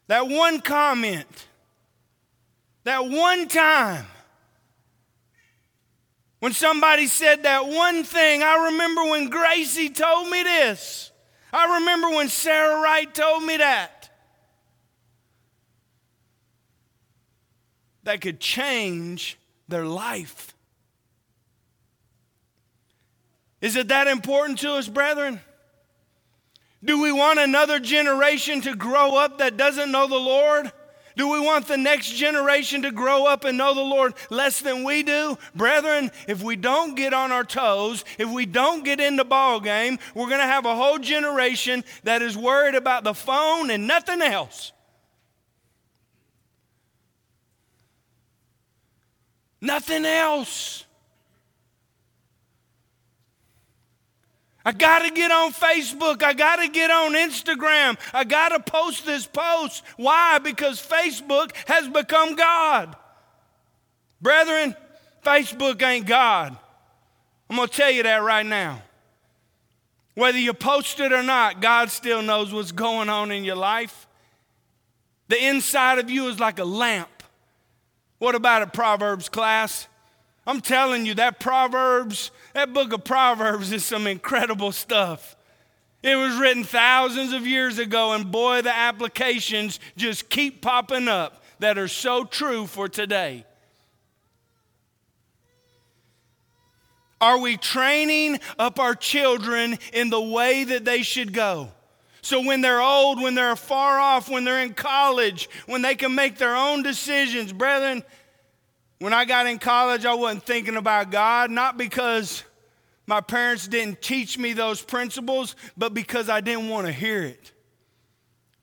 That 0.08 0.28
one 0.28 0.60
comment. 0.60 1.46
That 2.84 3.08
one 3.08 3.48
time. 3.48 4.08
When 6.40 6.54
somebody 6.54 7.06
said 7.06 7.44
that 7.44 7.68
one 7.68 8.04
thing, 8.04 8.42
I 8.42 8.72
remember 8.72 9.04
when 9.04 9.30
Gracie 9.30 9.90
told 9.92 10.32
me 10.32 10.42
this. 10.42 11.12
I 11.54 11.76
remember 11.78 12.10
when 12.10 12.28
Sarah 12.28 12.82
Wright 12.82 13.14
told 13.14 13.44
me 13.44 13.58
that. 13.58 14.01
That 18.04 18.22
could 18.22 18.40
change 18.40 19.38
their 19.68 19.86
life. 19.86 20.54
Is 23.62 23.76
it 23.76 23.90
that 23.90 24.08
important 24.08 24.60
to 24.60 24.74
us, 24.74 24.88
brethren? 24.88 25.40
Do 26.84 27.02
we 27.02 27.12
want 27.12 27.40
another 27.40 27.80
generation 27.80 28.62
to 28.62 28.76
grow 28.76 29.16
up 29.16 29.38
that 29.38 29.56
doesn't 29.56 29.92
know 29.92 30.08
the 30.08 30.16
Lord? 30.16 30.72
Do 31.16 31.30
we 31.30 31.40
want 31.40 31.68
the 31.68 31.78
next 31.78 32.14
generation 32.14 32.82
to 32.84 32.92
grow 32.92 33.26
up 33.26 33.44
and 33.44 33.58
know 33.58 33.76
the 33.76 33.82
Lord 33.82 34.14
less 34.30 34.62
than 34.62 34.84
we 34.84 35.04
do? 35.04 35.38
Brethren, 35.54 36.10
if 36.28 36.42
we 36.42 36.56
don't 36.56 36.96
get 36.96 37.14
on 37.14 37.32
our 37.32 37.44
toes, 37.44 38.04
if 38.18 38.30
we 38.30 38.46
don't 38.46 38.84
get 38.84 39.00
in 39.00 39.18
the 39.18 39.26
ball 39.26 39.60
game, 39.60 40.00
we're 40.16 40.30
going 40.30 40.40
to 40.40 40.46
have 40.46 40.66
a 40.66 40.76
whole 40.76 40.98
generation 40.98 41.84
that 42.04 42.22
is 42.22 42.38
worried 42.38 42.76
about 42.76 43.04
the 43.04 43.14
phone 43.14 43.70
and 43.70 43.86
nothing 43.86 44.22
else. 44.22 44.72
Nothing 49.62 50.06
else. 50.06 50.86
I 54.64 54.72
got 54.72 55.00
to 55.00 55.12
get 55.12 55.32
on 55.32 55.54
Facebook. 55.54 56.24
I 56.24 56.34
got 56.34 56.58
to 56.58 56.68
get 56.68 56.92
on 56.92 57.14
Instagram. 57.14 57.98
I 58.14 58.24
got 58.24 58.50
to 58.50 58.60
post 58.60 59.06
this 59.06 59.26
post. 59.26 59.84
Why? 59.98 60.40
Because 60.40 60.80
Facebook 60.80 61.52
has 61.68 61.88
become 61.88 62.36
God. 62.36 62.96
Brethren, 64.22 64.76
Facebook 65.24 65.82
ain't 65.82 66.06
God. 66.06 66.56
I'm 67.50 67.56
going 67.56 67.68
to 67.68 67.74
tell 67.74 67.92
you 67.92 68.04
that 68.04 68.22
right 68.22 68.46
now. 68.46 68.82
Whether 70.14 70.38
you 70.38 70.54
post 70.54 71.00
it 71.00 71.12
or 71.12 71.24
not, 71.24 71.62
God 71.62 71.90
still 71.90 72.22
knows 72.22 72.54
what's 72.54 72.72
going 72.72 73.10
on 73.10 73.32
in 73.32 73.44
your 73.44 73.56
life. 73.56 74.08
The 75.28 75.44
inside 75.44 75.98
of 75.98 76.10
you 76.10 76.28
is 76.28 76.40
like 76.40 76.60
a 76.60 76.66
lamp 76.66 77.21
What 78.22 78.36
about 78.36 78.62
a 78.62 78.68
Proverbs 78.68 79.30
class? 79.30 79.88
I'm 80.46 80.62
telling 80.62 81.08
you, 81.08 81.16
that 81.16 81.40
Proverbs, 81.40 82.30
that 82.54 82.72
book 82.72 82.94
of 82.94 83.04
Proverbs 83.04 83.72
is 83.72 83.84
some 83.84 84.06
incredible 84.06 84.72
stuff. 84.72 85.36
It 86.04 86.16
was 86.18 86.36
written 86.36 86.64
thousands 86.64 87.34
of 87.34 87.48
years 87.48 87.80
ago, 87.80 88.14
and 88.14 88.32
boy, 88.32 88.62
the 88.62 88.72
applications 88.72 89.80
just 89.98 90.30
keep 90.30 90.62
popping 90.62 91.08
up 91.08 91.44
that 91.58 91.80
are 91.80 91.88
so 91.88 92.24
true 92.24 92.68
for 92.68 92.88
today. 92.88 93.44
Are 97.20 97.40
we 97.40 97.58
training 97.58 98.40
up 98.60 98.80
our 98.80 98.94
children 98.94 99.80
in 99.94 100.12
the 100.12 100.22
way 100.22 100.64
that 100.66 100.86
they 100.86 101.02
should 101.02 101.34
go? 101.34 101.72
So 102.22 102.46
when 102.46 102.62
they're 102.62 102.82
old, 102.82 103.22
when 103.22 103.34
they're 103.34 103.56
far 103.56 104.00
off, 104.00 104.30
when 104.30 104.44
they're 104.44 104.62
in 104.62 104.74
college, 104.74 105.50
when 105.66 105.82
they 105.82 105.96
can 105.96 106.14
make 106.14 106.38
their 106.38 106.56
own 106.56 106.84
decisions, 106.84 107.52
brethren, 107.52 108.04
when 109.00 109.14
I 109.14 109.26
got 109.26 109.48
in 109.48 109.58
college, 109.58 110.06
I 110.06 110.14
wasn't 110.14 110.46
thinking 110.46 110.76
about 110.76 111.10
God, 111.10 111.50
not 111.50 111.78
because 111.78 112.44
my 113.08 113.20
parents 113.20 113.68
didn't 113.68 114.02
teach 114.02 114.38
me 114.38 114.54
those 114.54 114.82
principles, 114.82 115.56
but 115.76 115.94
because 115.94 116.30
I 116.30 116.42
didn't 116.42 116.70
want 116.70 116.86
to 116.86 116.94
hear 116.94 117.24
it. 117.24 117.52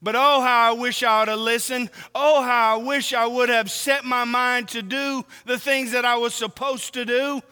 But 0.00 0.14
oh, 0.14 0.40
how 0.40 0.70
I 0.70 0.72
wish 0.78 1.02
I 1.02 1.20
would 1.20 1.28
have 1.28 1.40
listened. 1.40 1.90
Oh, 2.14 2.40
how 2.40 2.78
I 2.78 2.82
wish 2.82 3.12
I 3.12 3.26
would 3.26 3.48
have 3.48 3.68
set 3.68 4.04
my 4.04 4.24
mind 4.24 4.68
to 4.68 4.82
do 4.82 5.24
the 5.44 5.58
things 5.58 5.90
that 5.90 6.04
I 6.04 6.16
was 6.16 6.34
supposed 6.34 6.94
to 6.94 7.04
do. 7.04 7.42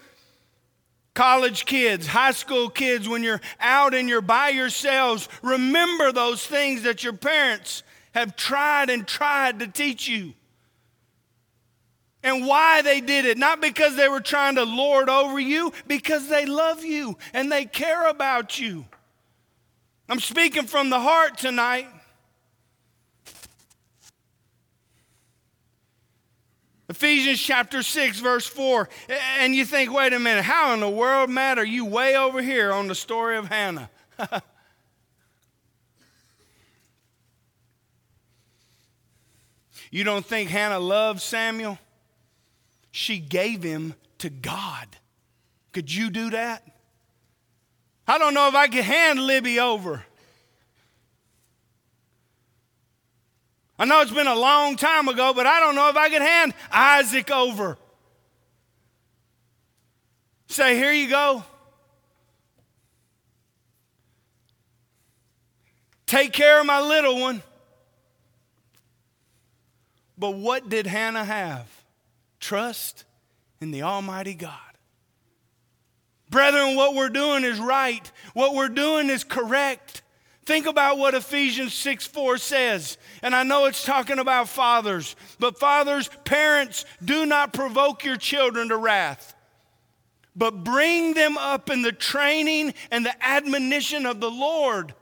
College 1.16 1.64
kids, 1.64 2.06
high 2.06 2.32
school 2.32 2.68
kids, 2.68 3.08
when 3.08 3.22
you're 3.22 3.40
out 3.58 3.94
and 3.94 4.06
you're 4.06 4.20
by 4.20 4.50
yourselves, 4.50 5.30
remember 5.42 6.12
those 6.12 6.46
things 6.46 6.82
that 6.82 7.02
your 7.02 7.14
parents 7.14 7.82
have 8.12 8.36
tried 8.36 8.90
and 8.90 9.08
tried 9.08 9.60
to 9.60 9.66
teach 9.66 10.06
you. 10.06 10.34
And 12.22 12.46
why 12.46 12.82
they 12.82 13.00
did 13.00 13.24
it. 13.24 13.38
Not 13.38 13.62
because 13.62 13.96
they 13.96 14.10
were 14.10 14.20
trying 14.20 14.56
to 14.56 14.64
lord 14.64 15.08
over 15.08 15.40
you, 15.40 15.72
because 15.86 16.28
they 16.28 16.44
love 16.44 16.84
you 16.84 17.16
and 17.32 17.50
they 17.50 17.64
care 17.64 18.10
about 18.10 18.58
you. 18.58 18.84
I'm 20.10 20.20
speaking 20.20 20.66
from 20.66 20.90
the 20.90 21.00
heart 21.00 21.38
tonight. 21.38 21.88
Ephesians 26.88 27.40
chapter 27.40 27.82
6, 27.82 28.20
verse 28.20 28.46
4. 28.46 28.88
And 29.40 29.54
you 29.54 29.64
think, 29.64 29.92
wait 29.92 30.12
a 30.12 30.18
minute, 30.18 30.44
how 30.44 30.72
in 30.72 30.80
the 30.80 30.88
world, 30.88 31.30
Matt, 31.30 31.58
are 31.58 31.64
you 31.64 31.84
way 31.84 32.16
over 32.16 32.40
here 32.40 32.72
on 32.72 32.86
the 32.86 32.94
story 32.94 33.36
of 33.36 33.48
Hannah? 33.48 33.90
you 39.90 40.04
don't 40.04 40.24
think 40.24 40.48
Hannah 40.48 40.78
loved 40.78 41.20
Samuel? 41.20 41.78
She 42.92 43.18
gave 43.18 43.64
him 43.64 43.94
to 44.18 44.30
God. 44.30 44.86
Could 45.72 45.92
you 45.92 46.10
do 46.10 46.30
that? 46.30 46.62
I 48.06 48.18
don't 48.18 48.34
know 48.34 48.46
if 48.46 48.54
I 48.54 48.68
could 48.68 48.84
hand 48.84 49.20
Libby 49.20 49.58
over. 49.58 50.04
I 53.78 53.84
know 53.84 54.00
it's 54.00 54.10
been 54.10 54.26
a 54.26 54.34
long 54.34 54.76
time 54.76 55.08
ago, 55.08 55.32
but 55.34 55.46
I 55.46 55.60
don't 55.60 55.74
know 55.74 55.88
if 55.88 55.96
I 55.96 56.08
could 56.08 56.22
hand 56.22 56.54
Isaac 56.70 57.30
over. 57.30 57.76
Say, 60.48 60.76
here 60.76 60.92
you 60.92 61.08
go. 61.08 61.44
Take 66.06 66.32
care 66.32 66.60
of 66.60 66.66
my 66.66 66.80
little 66.80 67.20
one. 67.20 67.42
But 70.16 70.36
what 70.36 70.68
did 70.68 70.86
Hannah 70.86 71.24
have? 71.24 71.66
Trust 72.40 73.04
in 73.60 73.70
the 73.70 73.82
Almighty 73.82 74.34
God. 74.34 74.52
Brethren, 76.30 76.76
what 76.76 76.94
we're 76.94 77.08
doing 77.08 77.44
is 77.44 77.58
right. 77.58 78.10
What 78.32 78.54
we're 78.54 78.68
doing 78.68 79.10
is 79.10 79.24
correct. 79.24 80.02
Think 80.46 80.66
about 80.66 80.96
what 80.96 81.14
Ephesians 81.14 81.74
6 81.74 82.06
4 82.06 82.38
says. 82.38 82.98
And 83.20 83.34
I 83.34 83.42
know 83.42 83.66
it's 83.66 83.84
talking 83.84 84.20
about 84.20 84.48
fathers, 84.48 85.16
but 85.40 85.58
fathers, 85.58 86.08
parents, 86.24 86.84
do 87.04 87.26
not 87.26 87.52
provoke 87.52 88.04
your 88.04 88.16
children 88.16 88.68
to 88.68 88.76
wrath, 88.76 89.34
but 90.36 90.62
bring 90.62 91.14
them 91.14 91.36
up 91.36 91.68
in 91.68 91.82
the 91.82 91.90
training 91.90 92.74
and 92.92 93.04
the 93.04 93.26
admonition 93.26 94.06
of 94.06 94.20
the 94.20 94.30
Lord. 94.30 94.94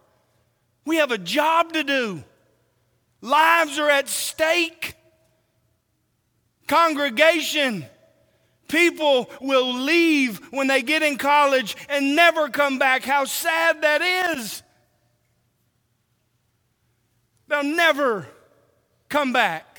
We 0.86 0.96
have 0.96 1.12
a 1.12 1.18
job 1.18 1.74
to 1.74 1.84
do, 1.84 2.24
lives 3.20 3.78
are 3.78 3.90
at 3.90 4.08
stake. 4.08 4.94
Congregation, 6.66 7.84
people 8.68 9.28
will 9.42 9.74
leave 9.74 10.38
when 10.50 10.66
they 10.66 10.80
get 10.80 11.02
in 11.02 11.18
college 11.18 11.76
and 11.90 12.16
never 12.16 12.48
come 12.48 12.78
back. 12.78 13.04
How 13.04 13.26
sad 13.26 13.82
that 13.82 14.00
is. 14.38 14.63
Never 17.64 18.26
come 19.08 19.32
back. 19.32 19.78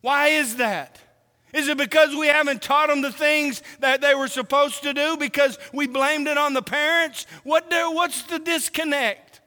Why 0.00 0.28
is 0.28 0.56
that? 0.56 1.00
Is 1.52 1.68
it 1.68 1.78
because 1.78 2.14
we 2.14 2.26
haven't 2.26 2.62
taught 2.62 2.88
them 2.88 3.00
the 3.00 3.12
things 3.12 3.62
that 3.80 4.00
they 4.00 4.14
were 4.14 4.28
supposed 4.28 4.82
to 4.82 4.92
do? 4.92 5.16
Because 5.16 5.58
we 5.72 5.86
blamed 5.86 6.28
it 6.28 6.36
on 6.36 6.52
the 6.52 6.62
parents? 6.62 7.26
What 7.42 7.70
do, 7.70 7.92
what's 7.92 8.22
the 8.24 8.38
disconnect? 8.38 9.40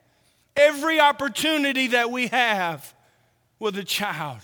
Every 0.55 0.99
opportunity 0.99 1.87
that 1.87 2.11
we 2.11 2.27
have 2.27 2.93
with 3.59 3.77
a 3.77 3.83
child, 3.83 4.41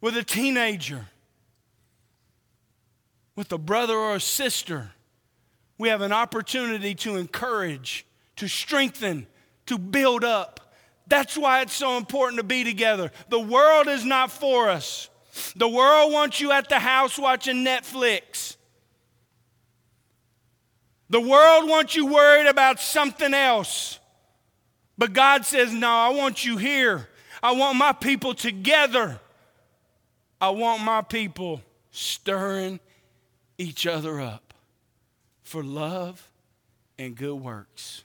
with 0.00 0.16
a 0.16 0.24
teenager, 0.24 1.06
with 3.36 3.52
a 3.52 3.58
brother 3.58 3.94
or 3.94 4.16
a 4.16 4.20
sister, 4.20 4.90
we 5.78 5.88
have 5.88 6.02
an 6.02 6.12
opportunity 6.12 6.94
to 6.96 7.16
encourage, 7.16 8.04
to 8.36 8.48
strengthen, 8.48 9.26
to 9.66 9.78
build 9.78 10.24
up. 10.24 10.60
That's 11.06 11.36
why 11.36 11.62
it's 11.62 11.74
so 11.74 11.96
important 11.96 12.38
to 12.38 12.44
be 12.44 12.64
together. 12.64 13.10
The 13.28 13.40
world 13.40 13.88
is 13.88 14.04
not 14.04 14.30
for 14.30 14.68
us. 14.70 15.08
The 15.56 15.68
world 15.68 16.12
wants 16.12 16.40
you 16.40 16.52
at 16.52 16.68
the 16.68 16.78
house 16.78 17.18
watching 17.18 17.64
Netflix. 17.64 18.56
The 21.10 21.20
world 21.20 21.68
wants 21.68 21.94
you 21.94 22.06
worried 22.06 22.46
about 22.46 22.80
something 22.80 23.34
else. 23.34 23.98
But 24.96 25.12
God 25.12 25.44
says, 25.44 25.72
No, 25.72 25.88
I 25.88 26.10
want 26.10 26.44
you 26.44 26.56
here. 26.56 27.08
I 27.42 27.52
want 27.52 27.76
my 27.76 27.92
people 27.92 28.34
together. 28.34 29.20
I 30.40 30.50
want 30.50 30.82
my 30.82 31.02
people 31.02 31.60
stirring 31.90 32.80
each 33.58 33.86
other 33.86 34.20
up 34.20 34.54
for 35.42 35.62
love 35.62 36.30
and 36.98 37.16
good 37.16 37.34
works. 37.34 38.04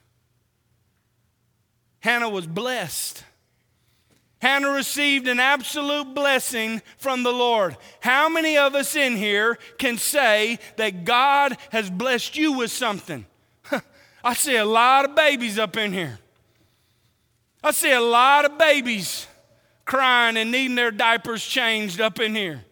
Hannah 1.99 2.29
was 2.29 2.47
blessed. 2.47 3.23
Hannah 4.39 4.69
received 4.69 5.27
an 5.27 5.39
absolute 5.39 6.13
blessing 6.13 6.81
from 6.97 7.23
the 7.23 7.31
Lord. 7.31 7.75
How 8.01 8.29
many 8.29 8.57
of 8.57 8.75
us 8.75 8.95
in 8.95 9.15
here 9.17 9.57
can 9.79 9.97
say 9.97 10.59
that 10.75 11.05
God 11.05 11.57
has 11.71 11.89
blessed 11.89 12.37
you 12.37 12.53
with 12.53 12.71
something? 12.71 13.25
I 14.23 14.33
see 14.35 14.55
a 14.55 14.65
lot 14.65 15.05
of 15.05 15.15
babies 15.15 15.57
up 15.57 15.75
in 15.75 15.91
here. 15.91 16.19
I 17.63 17.71
see 17.71 17.91
a 17.91 18.01
lot 18.01 18.45
of 18.45 18.59
babies 18.59 19.27
crying 19.85 20.37
and 20.37 20.51
needing 20.51 20.75
their 20.75 20.91
diapers 20.91 21.43
changed 21.43 21.99
up 21.99 22.19
in 22.19 22.35
here. 22.35 22.63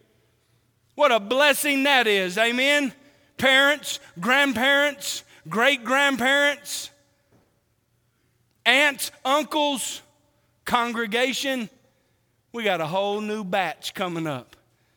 What 0.94 1.10
a 1.10 1.18
blessing 1.18 1.82
that 1.82 2.06
is. 2.06 2.38
Amen. 2.38 2.92
Parents, 3.38 3.98
grandparents, 4.20 5.24
great 5.48 5.84
grandparents 5.84 6.90
aunts, 8.66 9.10
uncles, 9.24 10.02
congregation, 10.64 11.70
we 12.52 12.64
got 12.64 12.80
a 12.80 12.86
whole 12.86 13.20
new 13.20 13.44
batch 13.44 13.94
coming 13.94 14.26
up 14.26 14.56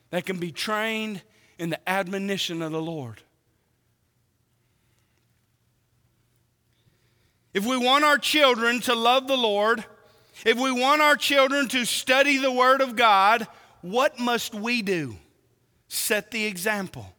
that 0.10 0.26
can 0.26 0.38
be 0.38 0.52
trained 0.52 1.22
in 1.58 1.70
the 1.70 1.90
admonition 1.90 2.62
of 2.62 2.72
the 2.72 2.82
Lord. 2.82 3.22
If 7.54 7.66
we 7.66 7.78
want 7.78 8.04
our 8.04 8.18
children 8.18 8.80
to 8.82 8.96
love 8.96 9.28
the 9.28 9.38
Lord, 9.38 9.84
if 10.46 10.58
we 10.58 10.72
want 10.72 11.02
our 11.02 11.16
children 11.16 11.68
to 11.70 11.86
study 11.86 12.38
the 12.38 12.52
Word 12.52 12.82
of 12.82 12.96
God, 12.96 13.48
what 13.82 14.20
must 14.20 14.54
we 14.54 14.82
do? 14.82 15.16
Set 15.88 16.32
the 16.32 16.46
example. 16.46 17.14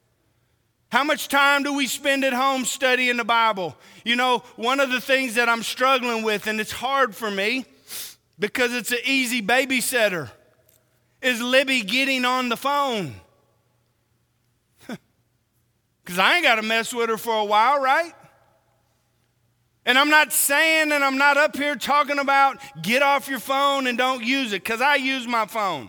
How 0.90 1.04
much 1.04 1.28
time 1.28 1.62
do 1.62 1.72
we 1.72 1.86
spend 1.86 2.24
at 2.24 2.32
home 2.32 2.64
studying 2.64 3.16
the 3.16 3.24
Bible? 3.24 3.76
You 4.04 4.16
know, 4.16 4.38
one 4.56 4.80
of 4.80 4.90
the 4.90 5.00
things 5.00 5.36
that 5.36 5.48
I'm 5.48 5.62
struggling 5.62 6.24
with, 6.24 6.48
and 6.48 6.60
it's 6.60 6.72
hard 6.72 7.14
for 7.14 7.30
me 7.30 7.64
because 8.40 8.74
it's 8.74 8.90
an 8.90 8.98
easy 9.04 9.40
babysitter, 9.40 10.30
is 11.22 11.40
Libby 11.40 11.82
getting 11.82 12.24
on 12.24 12.48
the 12.48 12.56
phone. 12.56 13.14
Because 16.02 16.18
I 16.18 16.36
ain't 16.36 16.44
got 16.44 16.56
to 16.56 16.62
mess 16.62 16.92
with 16.92 17.08
her 17.08 17.18
for 17.18 17.36
a 17.36 17.44
while, 17.44 17.80
right? 17.80 18.12
And 19.86 19.96
I'm 19.96 20.10
not 20.10 20.32
saying, 20.32 20.90
and 20.90 21.04
I'm 21.04 21.18
not 21.18 21.36
up 21.36 21.54
here 21.56 21.76
talking 21.76 22.18
about 22.18 22.58
get 22.82 23.02
off 23.02 23.28
your 23.28 23.38
phone 23.38 23.86
and 23.86 23.96
don't 23.96 24.24
use 24.24 24.52
it, 24.52 24.64
because 24.64 24.80
I 24.80 24.96
use 24.96 25.28
my 25.28 25.46
phone. 25.46 25.88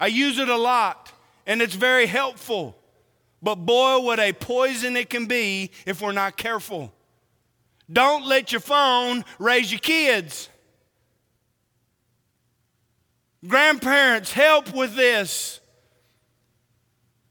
I 0.00 0.08
use 0.08 0.38
it 0.38 0.48
a 0.48 0.56
lot, 0.56 1.12
and 1.46 1.62
it's 1.62 1.74
very 1.74 2.06
helpful. 2.06 2.77
But 3.42 3.56
boy, 3.56 4.00
what 4.00 4.18
a 4.18 4.32
poison 4.32 4.96
it 4.96 5.10
can 5.10 5.26
be 5.26 5.70
if 5.86 6.02
we're 6.02 6.12
not 6.12 6.36
careful. 6.36 6.92
Don't 7.90 8.26
let 8.26 8.52
your 8.52 8.60
phone 8.60 9.24
raise 9.38 9.70
your 9.70 9.80
kids. 9.80 10.48
Grandparents, 13.46 14.32
help 14.32 14.74
with 14.74 14.96
this. 14.96 15.60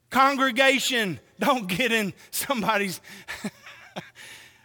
Congregation, 0.10 1.20
don't 1.40 1.68
get 1.68 1.92
in 1.92 2.14
somebody's. 2.32 3.02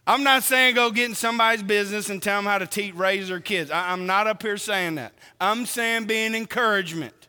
I'm 0.07 0.23
not 0.23 0.45
saying 0.45 0.77
go 0.77 0.91
get 0.91 1.09
in 1.09 1.15
somebody's 1.15 1.63
business 1.63 2.09
and 2.11 2.23
tell 2.23 2.39
them 2.39 2.47
how 2.47 2.59
to 2.59 2.67
teach, 2.67 2.95
raise 2.95 3.29
their 3.29 3.41
kids. 3.41 3.71
I, 3.71 3.93
I'm 3.93 4.07
not 4.07 4.27
up 4.27 4.43
here 4.43 4.57
saying 4.57 4.95
that. 4.97 5.13
I'm 5.41 5.67
saying 5.67 6.07
be 6.07 6.19
an 6.19 6.35
encouragement 6.35 7.22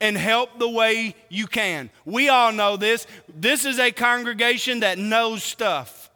and 0.00 0.16
help 0.16 0.58
the 0.58 0.68
way 0.68 1.14
you 1.28 1.46
can. 1.46 1.90
We 2.04 2.28
all 2.28 2.52
know 2.52 2.76
this. 2.76 3.06
This 3.34 3.64
is 3.64 3.78
a 3.78 3.92
congregation 3.92 4.80
that 4.80 4.98
knows 4.98 5.42
stuff. 5.42 6.10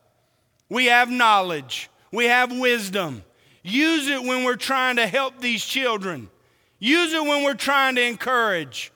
We 0.68 0.86
have 0.86 1.10
knowledge, 1.10 1.90
we 2.12 2.26
have 2.26 2.56
wisdom. 2.56 3.24
Use 3.62 4.08
it 4.08 4.22
when 4.22 4.44
we're 4.44 4.56
trying 4.56 4.96
to 4.96 5.06
help 5.06 5.38
these 5.40 5.64
children, 5.64 6.30
use 6.78 7.12
it 7.12 7.22
when 7.22 7.44
we're 7.44 7.54
trying 7.54 7.96
to 7.96 8.02
encourage. 8.02 8.92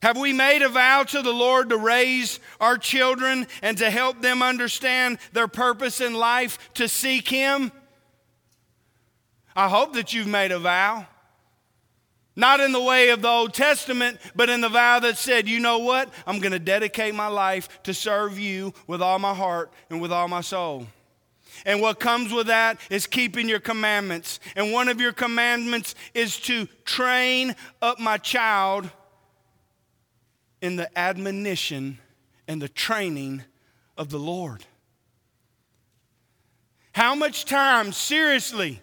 Have 0.00 0.16
we 0.16 0.32
made 0.32 0.62
a 0.62 0.68
vow 0.68 1.02
to 1.02 1.22
the 1.22 1.32
Lord 1.32 1.70
to 1.70 1.76
raise 1.76 2.38
our 2.60 2.78
children 2.78 3.48
and 3.62 3.76
to 3.78 3.90
help 3.90 4.22
them 4.22 4.42
understand 4.42 5.18
their 5.32 5.48
purpose 5.48 6.00
in 6.00 6.14
life 6.14 6.72
to 6.74 6.88
seek 6.88 7.28
Him? 7.28 7.72
I 9.58 9.66
hope 9.66 9.94
that 9.94 10.14
you've 10.14 10.28
made 10.28 10.52
a 10.52 10.60
vow. 10.60 11.04
Not 12.36 12.60
in 12.60 12.70
the 12.70 12.80
way 12.80 13.08
of 13.08 13.22
the 13.22 13.28
Old 13.28 13.52
Testament, 13.52 14.20
but 14.36 14.48
in 14.48 14.60
the 14.60 14.68
vow 14.68 15.00
that 15.00 15.18
said, 15.18 15.48
you 15.48 15.58
know 15.58 15.78
what? 15.78 16.14
I'm 16.28 16.38
going 16.38 16.52
to 16.52 16.60
dedicate 16.60 17.12
my 17.12 17.26
life 17.26 17.82
to 17.82 17.92
serve 17.92 18.38
you 18.38 18.72
with 18.86 19.02
all 19.02 19.18
my 19.18 19.34
heart 19.34 19.72
and 19.90 20.00
with 20.00 20.12
all 20.12 20.28
my 20.28 20.42
soul. 20.42 20.86
And 21.66 21.80
what 21.82 21.98
comes 21.98 22.32
with 22.32 22.46
that 22.46 22.78
is 22.88 23.08
keeping 23.08 23.48
your 23.48 23.58
commandments. 23.58 24.38
And 24.54 24.72
one 24.72 24.86
of 24.86 25.00
your 25.00 25.12
commandments 25.12 25.96
is 26.14 26.38
to 26.42 26.68
train 26.84 27.56
up 27.82 27.98
my 27.98 28.16
child 28.16 28.88
in 30.62 30.76
the 30.76 30.96
admonition 30.96 31.98
and 32.46 32.62
the 32.62 32.68
training 32.68 33.42
of 33.96 34.10
the 34.10 34.20
Lord. 34.20 34.64
How 36.92 37.16
much 37.16 37.44
time, 37.44 37.90
seriously, 37.90 38.82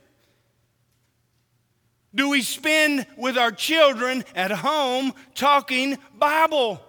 do 2.15 2.29
we 2.29 2.41
spend 2.41 3.05
with 3.17 3.37
our 3.37 3.51
children 3.51 4.23
at 4.33 4.49
home 4.49 5.13
talking 5.35 5.97
Bible? 6.17 6.81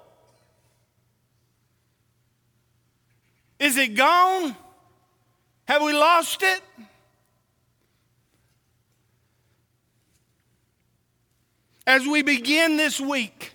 Is 3.58 3.76
it 3.76 3.96
gone? 3.96 4.54
Have 5.66 5.82
we 5.82 5.92
lost 5.92 6.42
it? 6.42 6.62
As 11.86 12.06
we 12.06 12.22
begin 12.22 12.76
this 12.76 13.00
week, 13.00 13.52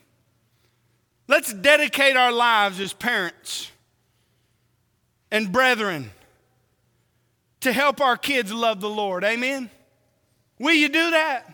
let's 1.28 1.54
dedicate 1.54 2.18
our 2.18 2.32
lives 2.32 2.80
as 2.80 2.94
parents 2.94 3.72
and 5.32 5.52
brethren 5.52 6.12
to 7.62 7.72
help 7.72 8.02
our 8.02 8.18
kids 8.18 8.52
love 8.52 8.82
the 8.82 8.90
Lord. 8.90 9.24
Amen? 9.24 9.70
Will 10.60 10.74
you 10.74 10.90
do 10.90 11.12
that? 11.12 11.51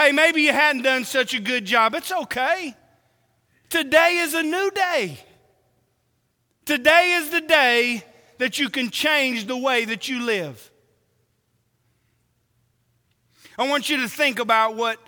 Hey, 0.00 0.12
maybe 0.12 0.40
you 0.40 0.52
hadn't 0.52 0.80
done 0.80 1.04
such 1.04 1.34
a 1.34 1.38
good 1.38 1.66
job. 1.66 1.94
It's 1.94 2.10
okay. 2.10 2.74
Today 3.68 4.16
is 4.16 4.32
a 4.32 4.42
new 4.42 4.70
day. 4.70 5.18
Today 6.64 7.18
is 7.18 7.28
the 7.28 7.42
day 7.42 8.02
that 8.38 8.58
you 8.58 8.70
can 8.70 8.88
change 8.88 9.46
the 9.46 9.58
way 9.58 9.84
that 9.84 10.08
you 10.08 10.22
live. 10.22 10.70
I 13.58 13.68
want 13.68 13.90
you 13.90 13.98
to 13.98 14.08
think 14.08 14.38
about 14.38 14.74
what 14.74 14.98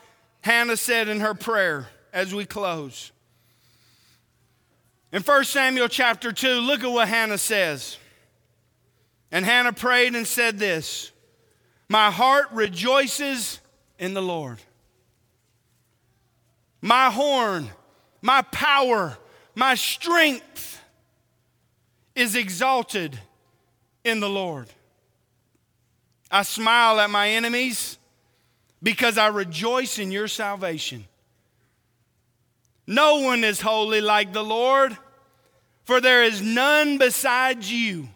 Hannah 0.42 0.76
said 0.76 1.08
in 1.08 1.20
her 1.20 1.32
prayer 1.32 1.88
as 2.12 2.34
we 2.34 2.44
close. 2.44 3.12
In 5.10 5.22
1 5.22 5.44
Samuel 5.44 5.88
chapter 5.88 6.32
2, 6.32 6.60
look 6.60 6.84
at 6.84 6.90
what 6.90 7.08
Hannah 7.08 7.38
says. 7.38 7.96
And 9.30 9.46
Hannah 9.46 9.72
prayed 9.72 10.14
and 10.14 10.26
said 10.26 10.58
this 10.58 11.12
My 11.88 12.10
heart 12.10 12.48
rejoices 12.52 13.58
in 13.98 14.12
the 14.12 14.20
Lord 14.20 14.58
my 16.82 17.10
horn, 17.10 17.70
my 18.20 18.42
power, 18.42 19.16
my 19.54 19.76
strength 19.76 20.80
is 22.14 22.34
exalted 22.34 23.18
in 24.04 24.20
the 24.20 24.28
Lord. 24.28 24.68
I 26.30 26.42
smile 26.42 26.98
at 26.98 27.08
my 27.08 27.30
enemies 27.30 27.98
because 28.82 29.16
I 29.16 29.28
rejoice 29.28 29.98
in 29.98 30.10
your 30.10 30.28
salvation. 30.28 31.06
No 32.86 33.20
one 33.20 33.44
is 33.44 33.60
holy 33.60 34.00
like 34.00 34.32
the 34.32 34.42
Lord, 34.42 34.96
for 35.84 36.00
there 36.00 36.24
is 36.24 36.42
none 36.42 36.98
besides 36.98 37.70
you. 37.70 38.08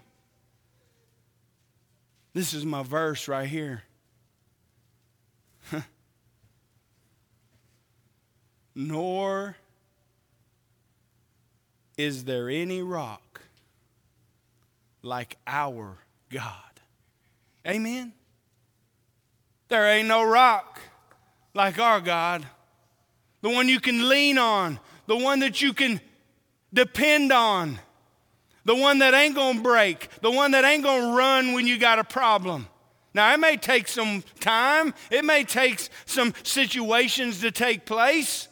This 2.34 2.52
is 2.52 2.64
my 2.64 2.82
verse 2.82 3.28
right 3.28 3.48
here. 3.48 3.82
Nor 8.76 9.56
is 11.96 12.24
there 12.24 12.50
any 12.50 12.82
rock 12.82 13.40
like 15.02 15.38
our 15.46 15.96
God. 16.30 16.52
Amen? 17.66 18.12
There 19.68 19.90
ain't 19.90 20.08
no 20.08 20.22
rock 20.24 20.80
like 21.54 21.78
our 21.78 22.02
God. 22.02 22.44
The 23.40 23.48
one 23.48 23.68
you 23.68 23.80
can 23.80 24.10
lean 24.10 24.36
on, 24.36 24.78
the 25.06 25.16
one 25.16 25.40
that 25.40 25.62
you 25.62 25.72
can 25.72 25.98
depend 26.74 27.32
on, 27.32 27.78
the 28.66 28.76
one 28.76 28.98
that 28.98 29.14
ain't 29.14 29.34
gonna 29.34 29.62
break, 29.62 30.10
the 30.20 30.30
one 30.30 30.50
that 30.50 30.64
ain't 30.64 30.84
gonna 30.84 31.16
run 31.16 31.54
when 31.54 31.66
you 31.66 31.78
got 31.78 31.98
a 31.98 32.04
problem. 32.04 32.68
Now, 33.14 33.32
it 33.32 33.40
may 33.40 33.56
take 33.56 33.88
some 33.88 34.22
time, 34.40 34.92
it 35.10 35.24
may 35.24 35.44
take 35.44 35.88
some 36.04 36.34
situations 36.42 37.40
to 37.40 37.50
take 37.50 37.86
place, 37.86 38.48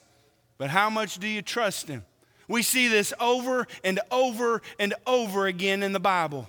but 0.58 0.70
how 0.70 0.90
much 0.90 1.18
do 1.18 1.26
you 1.26 1.42
trust 1.42 1.88
Him? 1.88 2.04
We 2.48 2.62
see 2.62 2.88
this 2.88 3.12
over 3.20 3.66
and 3.82 4.00
over 4.10 4.62
and 4.78 4.94
over 5.06 5.46
again 5.46 5.82
in 5.82 5.92
the 5.92 6.00
Bible 6.00 6.48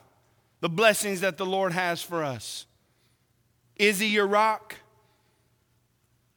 the 0.61 0.69
blessings 0.69 1.21
that 1.21 1.37
the 1.37 1.45
Lord 1.45 1.73
has 1.73 2.01
for 2.01 2.23
us. 2.23 2.65
Is 3.75 3.99
He 3.99 4.07
your 4.07 4.25
rock? 4.25 4.75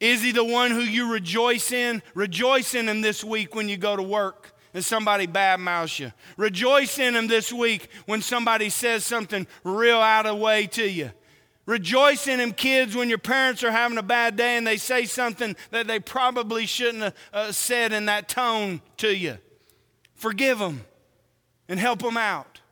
Is 0.01 0.23
He 0.23 0.33
the 0.33 0.45
one 0.45 0.71
who 0.71 0.81
you 0.81 1.13
rejoice 1.13 1.73
in? 1.73 2.03
Rejoice 2.15 2.75
in 2.75 2.89
Him 2.89 3.01
this 3.01 3.25
week 3.25 3.55
when 3.55 3.69
you 3.69 3.77
go 3.77 3.97
to 3.97 4.03
work 4.03 4.53
and 4.75 4.85
somebody 4.85 5.27
badmouths 5.27 5.99
you. 5.99 6.13
Rejoice 6.37 6.99
in 6.99 7.17
Him 7.17 7.27
this 7.27 7.53
week 7.53 7.89
when 8.07 8.21
somebody 8.21 8.69
says 8.69 9.05
something 9.05 9.47
real 9.65 9.99
out 9.99 10.27
of 10.27 10.39
way 10.39 10.67
to 10.69 10.89
you. 10.89 11.11
Rejoice 11.69 12.27
in 12.27 12.41
Him, 12.41 12.53
kids, 12.53 12.97
when 12.97 13.11
your 13.11 13.19
parents 13.19 13.63
are 13.63 13.71
having 13.71 13.99
a 13.99 14.03
bad 14.03 14.37
day 14.37 14.57
and 14.57 14.67
they 14.67 14.79
say 14.79 15.05
something 15.05 15.55
that 15.71 15.87
they 15.87 16.01
probably 16.01 16.65
shouldn't 16.65 17.03
have 17.05 17.15
uh, 17.31 17.53
said 17.53 17.93
in 17.93 18.07
that 18.07 18.27
tone 18.27 18.81
to 18.97 19.15
you. 19.15 19.37
Forgive 20.15 20.61
them 20.61 20.81
and 21.69 21.79
help 21.79 22.01
them 22.01 22.17
out 22.17 22.63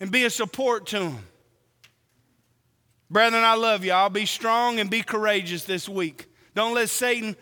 and 0.00 0.10
be 0.10 0.24
a 0.24 0.30
support 0.30 0.86
to 0.86 0.98
them. 0.98 1.18
Brethren, 3.08 3.44
I 3.44 3.54
love 3.54 3.84
you. 3.84 3.92
I'll 3.92 4.10
be 4.10 4.26
strong 4.26 4.80
and 4.80 4.90
be 4.90 5.02
courageous 5.02 5.62
this 5.62 5.88
week. 5.88 6.26
Don't 6.56 6.74
let 6.74 6.88
Satan 6.88 7.36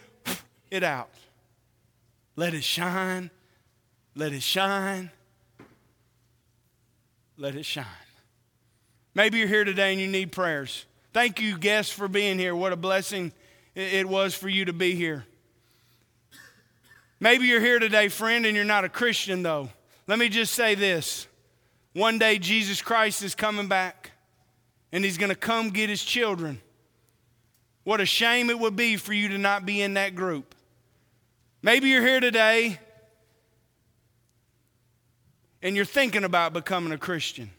it 0.71 0.83
out. 0.83 1.09
Let 2.37 2.53
it 2.53 2.65
shine. 2.65 3.31
Let 4.15 4.35
it 4.35 4.43
shine. 4.43 5.11
Let 7.39 7.55
it 7.55 7.65
shine. 7.65 7.87
Maybe 9.15 9.39
you're 9.39 9.49
here 9.49 9.65
today 9.65 9.93
and 9.93 10.01
you 10.01 10.09
need 10.09 10.33
prayers. 10.33 10.87
Thank 11.13 11.41
you, 11.41 11.57
guests, 11.57 11.93
for 11.93 12.09
being 12.09 12.39
here. 12.39 12.55
What 12.55 12.73
a 12.73 12.77
blessing 12.77 13.33
it 13.75 14.09
was 14.09 14.35
for 14.35 14.49
you 14.49 14.65
to 14.65 14.73
be 14.73 14.95
here. 14.95 15.25
Maybe 17.21 17.47
you're 17.47 17.61
here 17.61 17.79
today, 17.79 18.09
friend, 18.09 18.45
and 18.45 18.57
you're 18.57 18.65
not 18.65 18.85
a 18.85 18.89
Christian, 18.89 19.43
though. 19.43 19.71
Let 20.07 20.19
me 20.19 20.29
just 20.29 20.53
say 20.53 20.75
this 20.75 21.27
one 21.93 22.19
day, 22.19 22.39
Jesus 22.39 22.83
Christ 22.83 23.23
is 23.23 23.35
coming 23.37 23.69
back, 23.69 24.11
and 24.93 25.05
he's 25.05 25.17
going 25.17 25.31
to 25.31 25.37
come 25.37 25.71
get 25.71 25.89
his 25.89 26.03
children. 26.05 26.61
What 27.85 28.01
a 28.01 28.07
shame 28.07 28.51
it 28.51 28.59
would 28.59 28.77
be 28.77 28.97
for 28.97 29.13
you 29.13 29.29
to 29.29 29.39
not 29.39 29.65
be 29.65 29.81
in 29.81 29.95
that 29.95 30.15
group. 30.15 30.55
Maybe 31.63 31.89
you're 31.89 32.07
here 32.07 32.21
today 32.21 32.79
and 35.63 35.77
you're 35.77 35.87
thinking 35.87 36.25
about 36.25 36.53
becoming 36.53 36.93
a 36.93 36.99
Christian. 36.99 37.51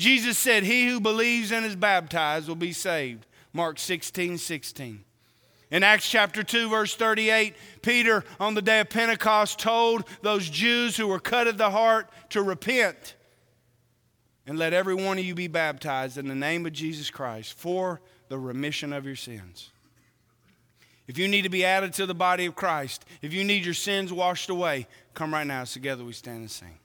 Jesus 0.00 0.38
said, 0.38 0.64
He 0.64 0.88
who 0.88 0.98
believes 0.98 1.52
and 1.52 1.66
is 1.66 1.76
baptized 1.76 2.48
will 2.48 2.56
be 2.56 2.72
saved. 2.72 3.26
Mark 3.52 3.78
16 3.78 4.38
16. 4.38 5.04
In 5.70 5.82
Acts 5.82 6.08
chapter 6.08 6.42
2, 6.42 6.70
verse 6.70 6.96
38, 6.96 7.54
Peter, 7.82 8.24
on 8.40 8.54
the 8.54 8.62
day 8.62 8.80
of 8.80 8.88
Pentecost, 8.88 9.58
told 9.58 10.04
those 10.22 10.48
Jews 10.48 10.96
who 10.96 11.06
were 11.06 11.20
cut 11.20 11.46
at 11.46 11.58
the 11.58 11.70
heart 11.70 12.08
to 12.30 12.42
repent 12.42 13.14
and 14.46 14.58
let 14.58 14.72
every 14.72 14.94
one 14.94 15.18
of 15.18 15.24
you 15.24 15.34
be 15.34 15.48
baptized 15.48 16.16
in 16.16 16.26
the 16.26 16.34
name 16.34 16.64
of 16.64 16.72
Jesus 16.72 17.10
Christ 17.10 17.52
for 17.52 18.00
the 18.28 18.38
remission 18.38 18.94
of 18.94 19.04
your 19.04 19.16
sins. 19.16 19.70
If 21.06 21.18
you 21.18 21.28
need 21.28 21.42
to 21.42 21.50
be 21.50 21.64
added 21.64 21.92
to 21.94 22.06
the 22.06 22.14
body 22.14 22.46
of 22.46 22.54
Christ, 22.54 23.04
if 23.20 23.34
you 23.34 23.44
need 23.44 23.66
your 23.66 23.74
sins 23.74 24.14
washed 24.14 24.48
away, 24.48 24.86
come 25.12 25.34
right 25.34 25.46
now. 25.46 25.64
Together 25.64 26.04
we 26.04 26.14
stand 26.14 26.38
and 26.38 26.50
sing. 26.50 26.78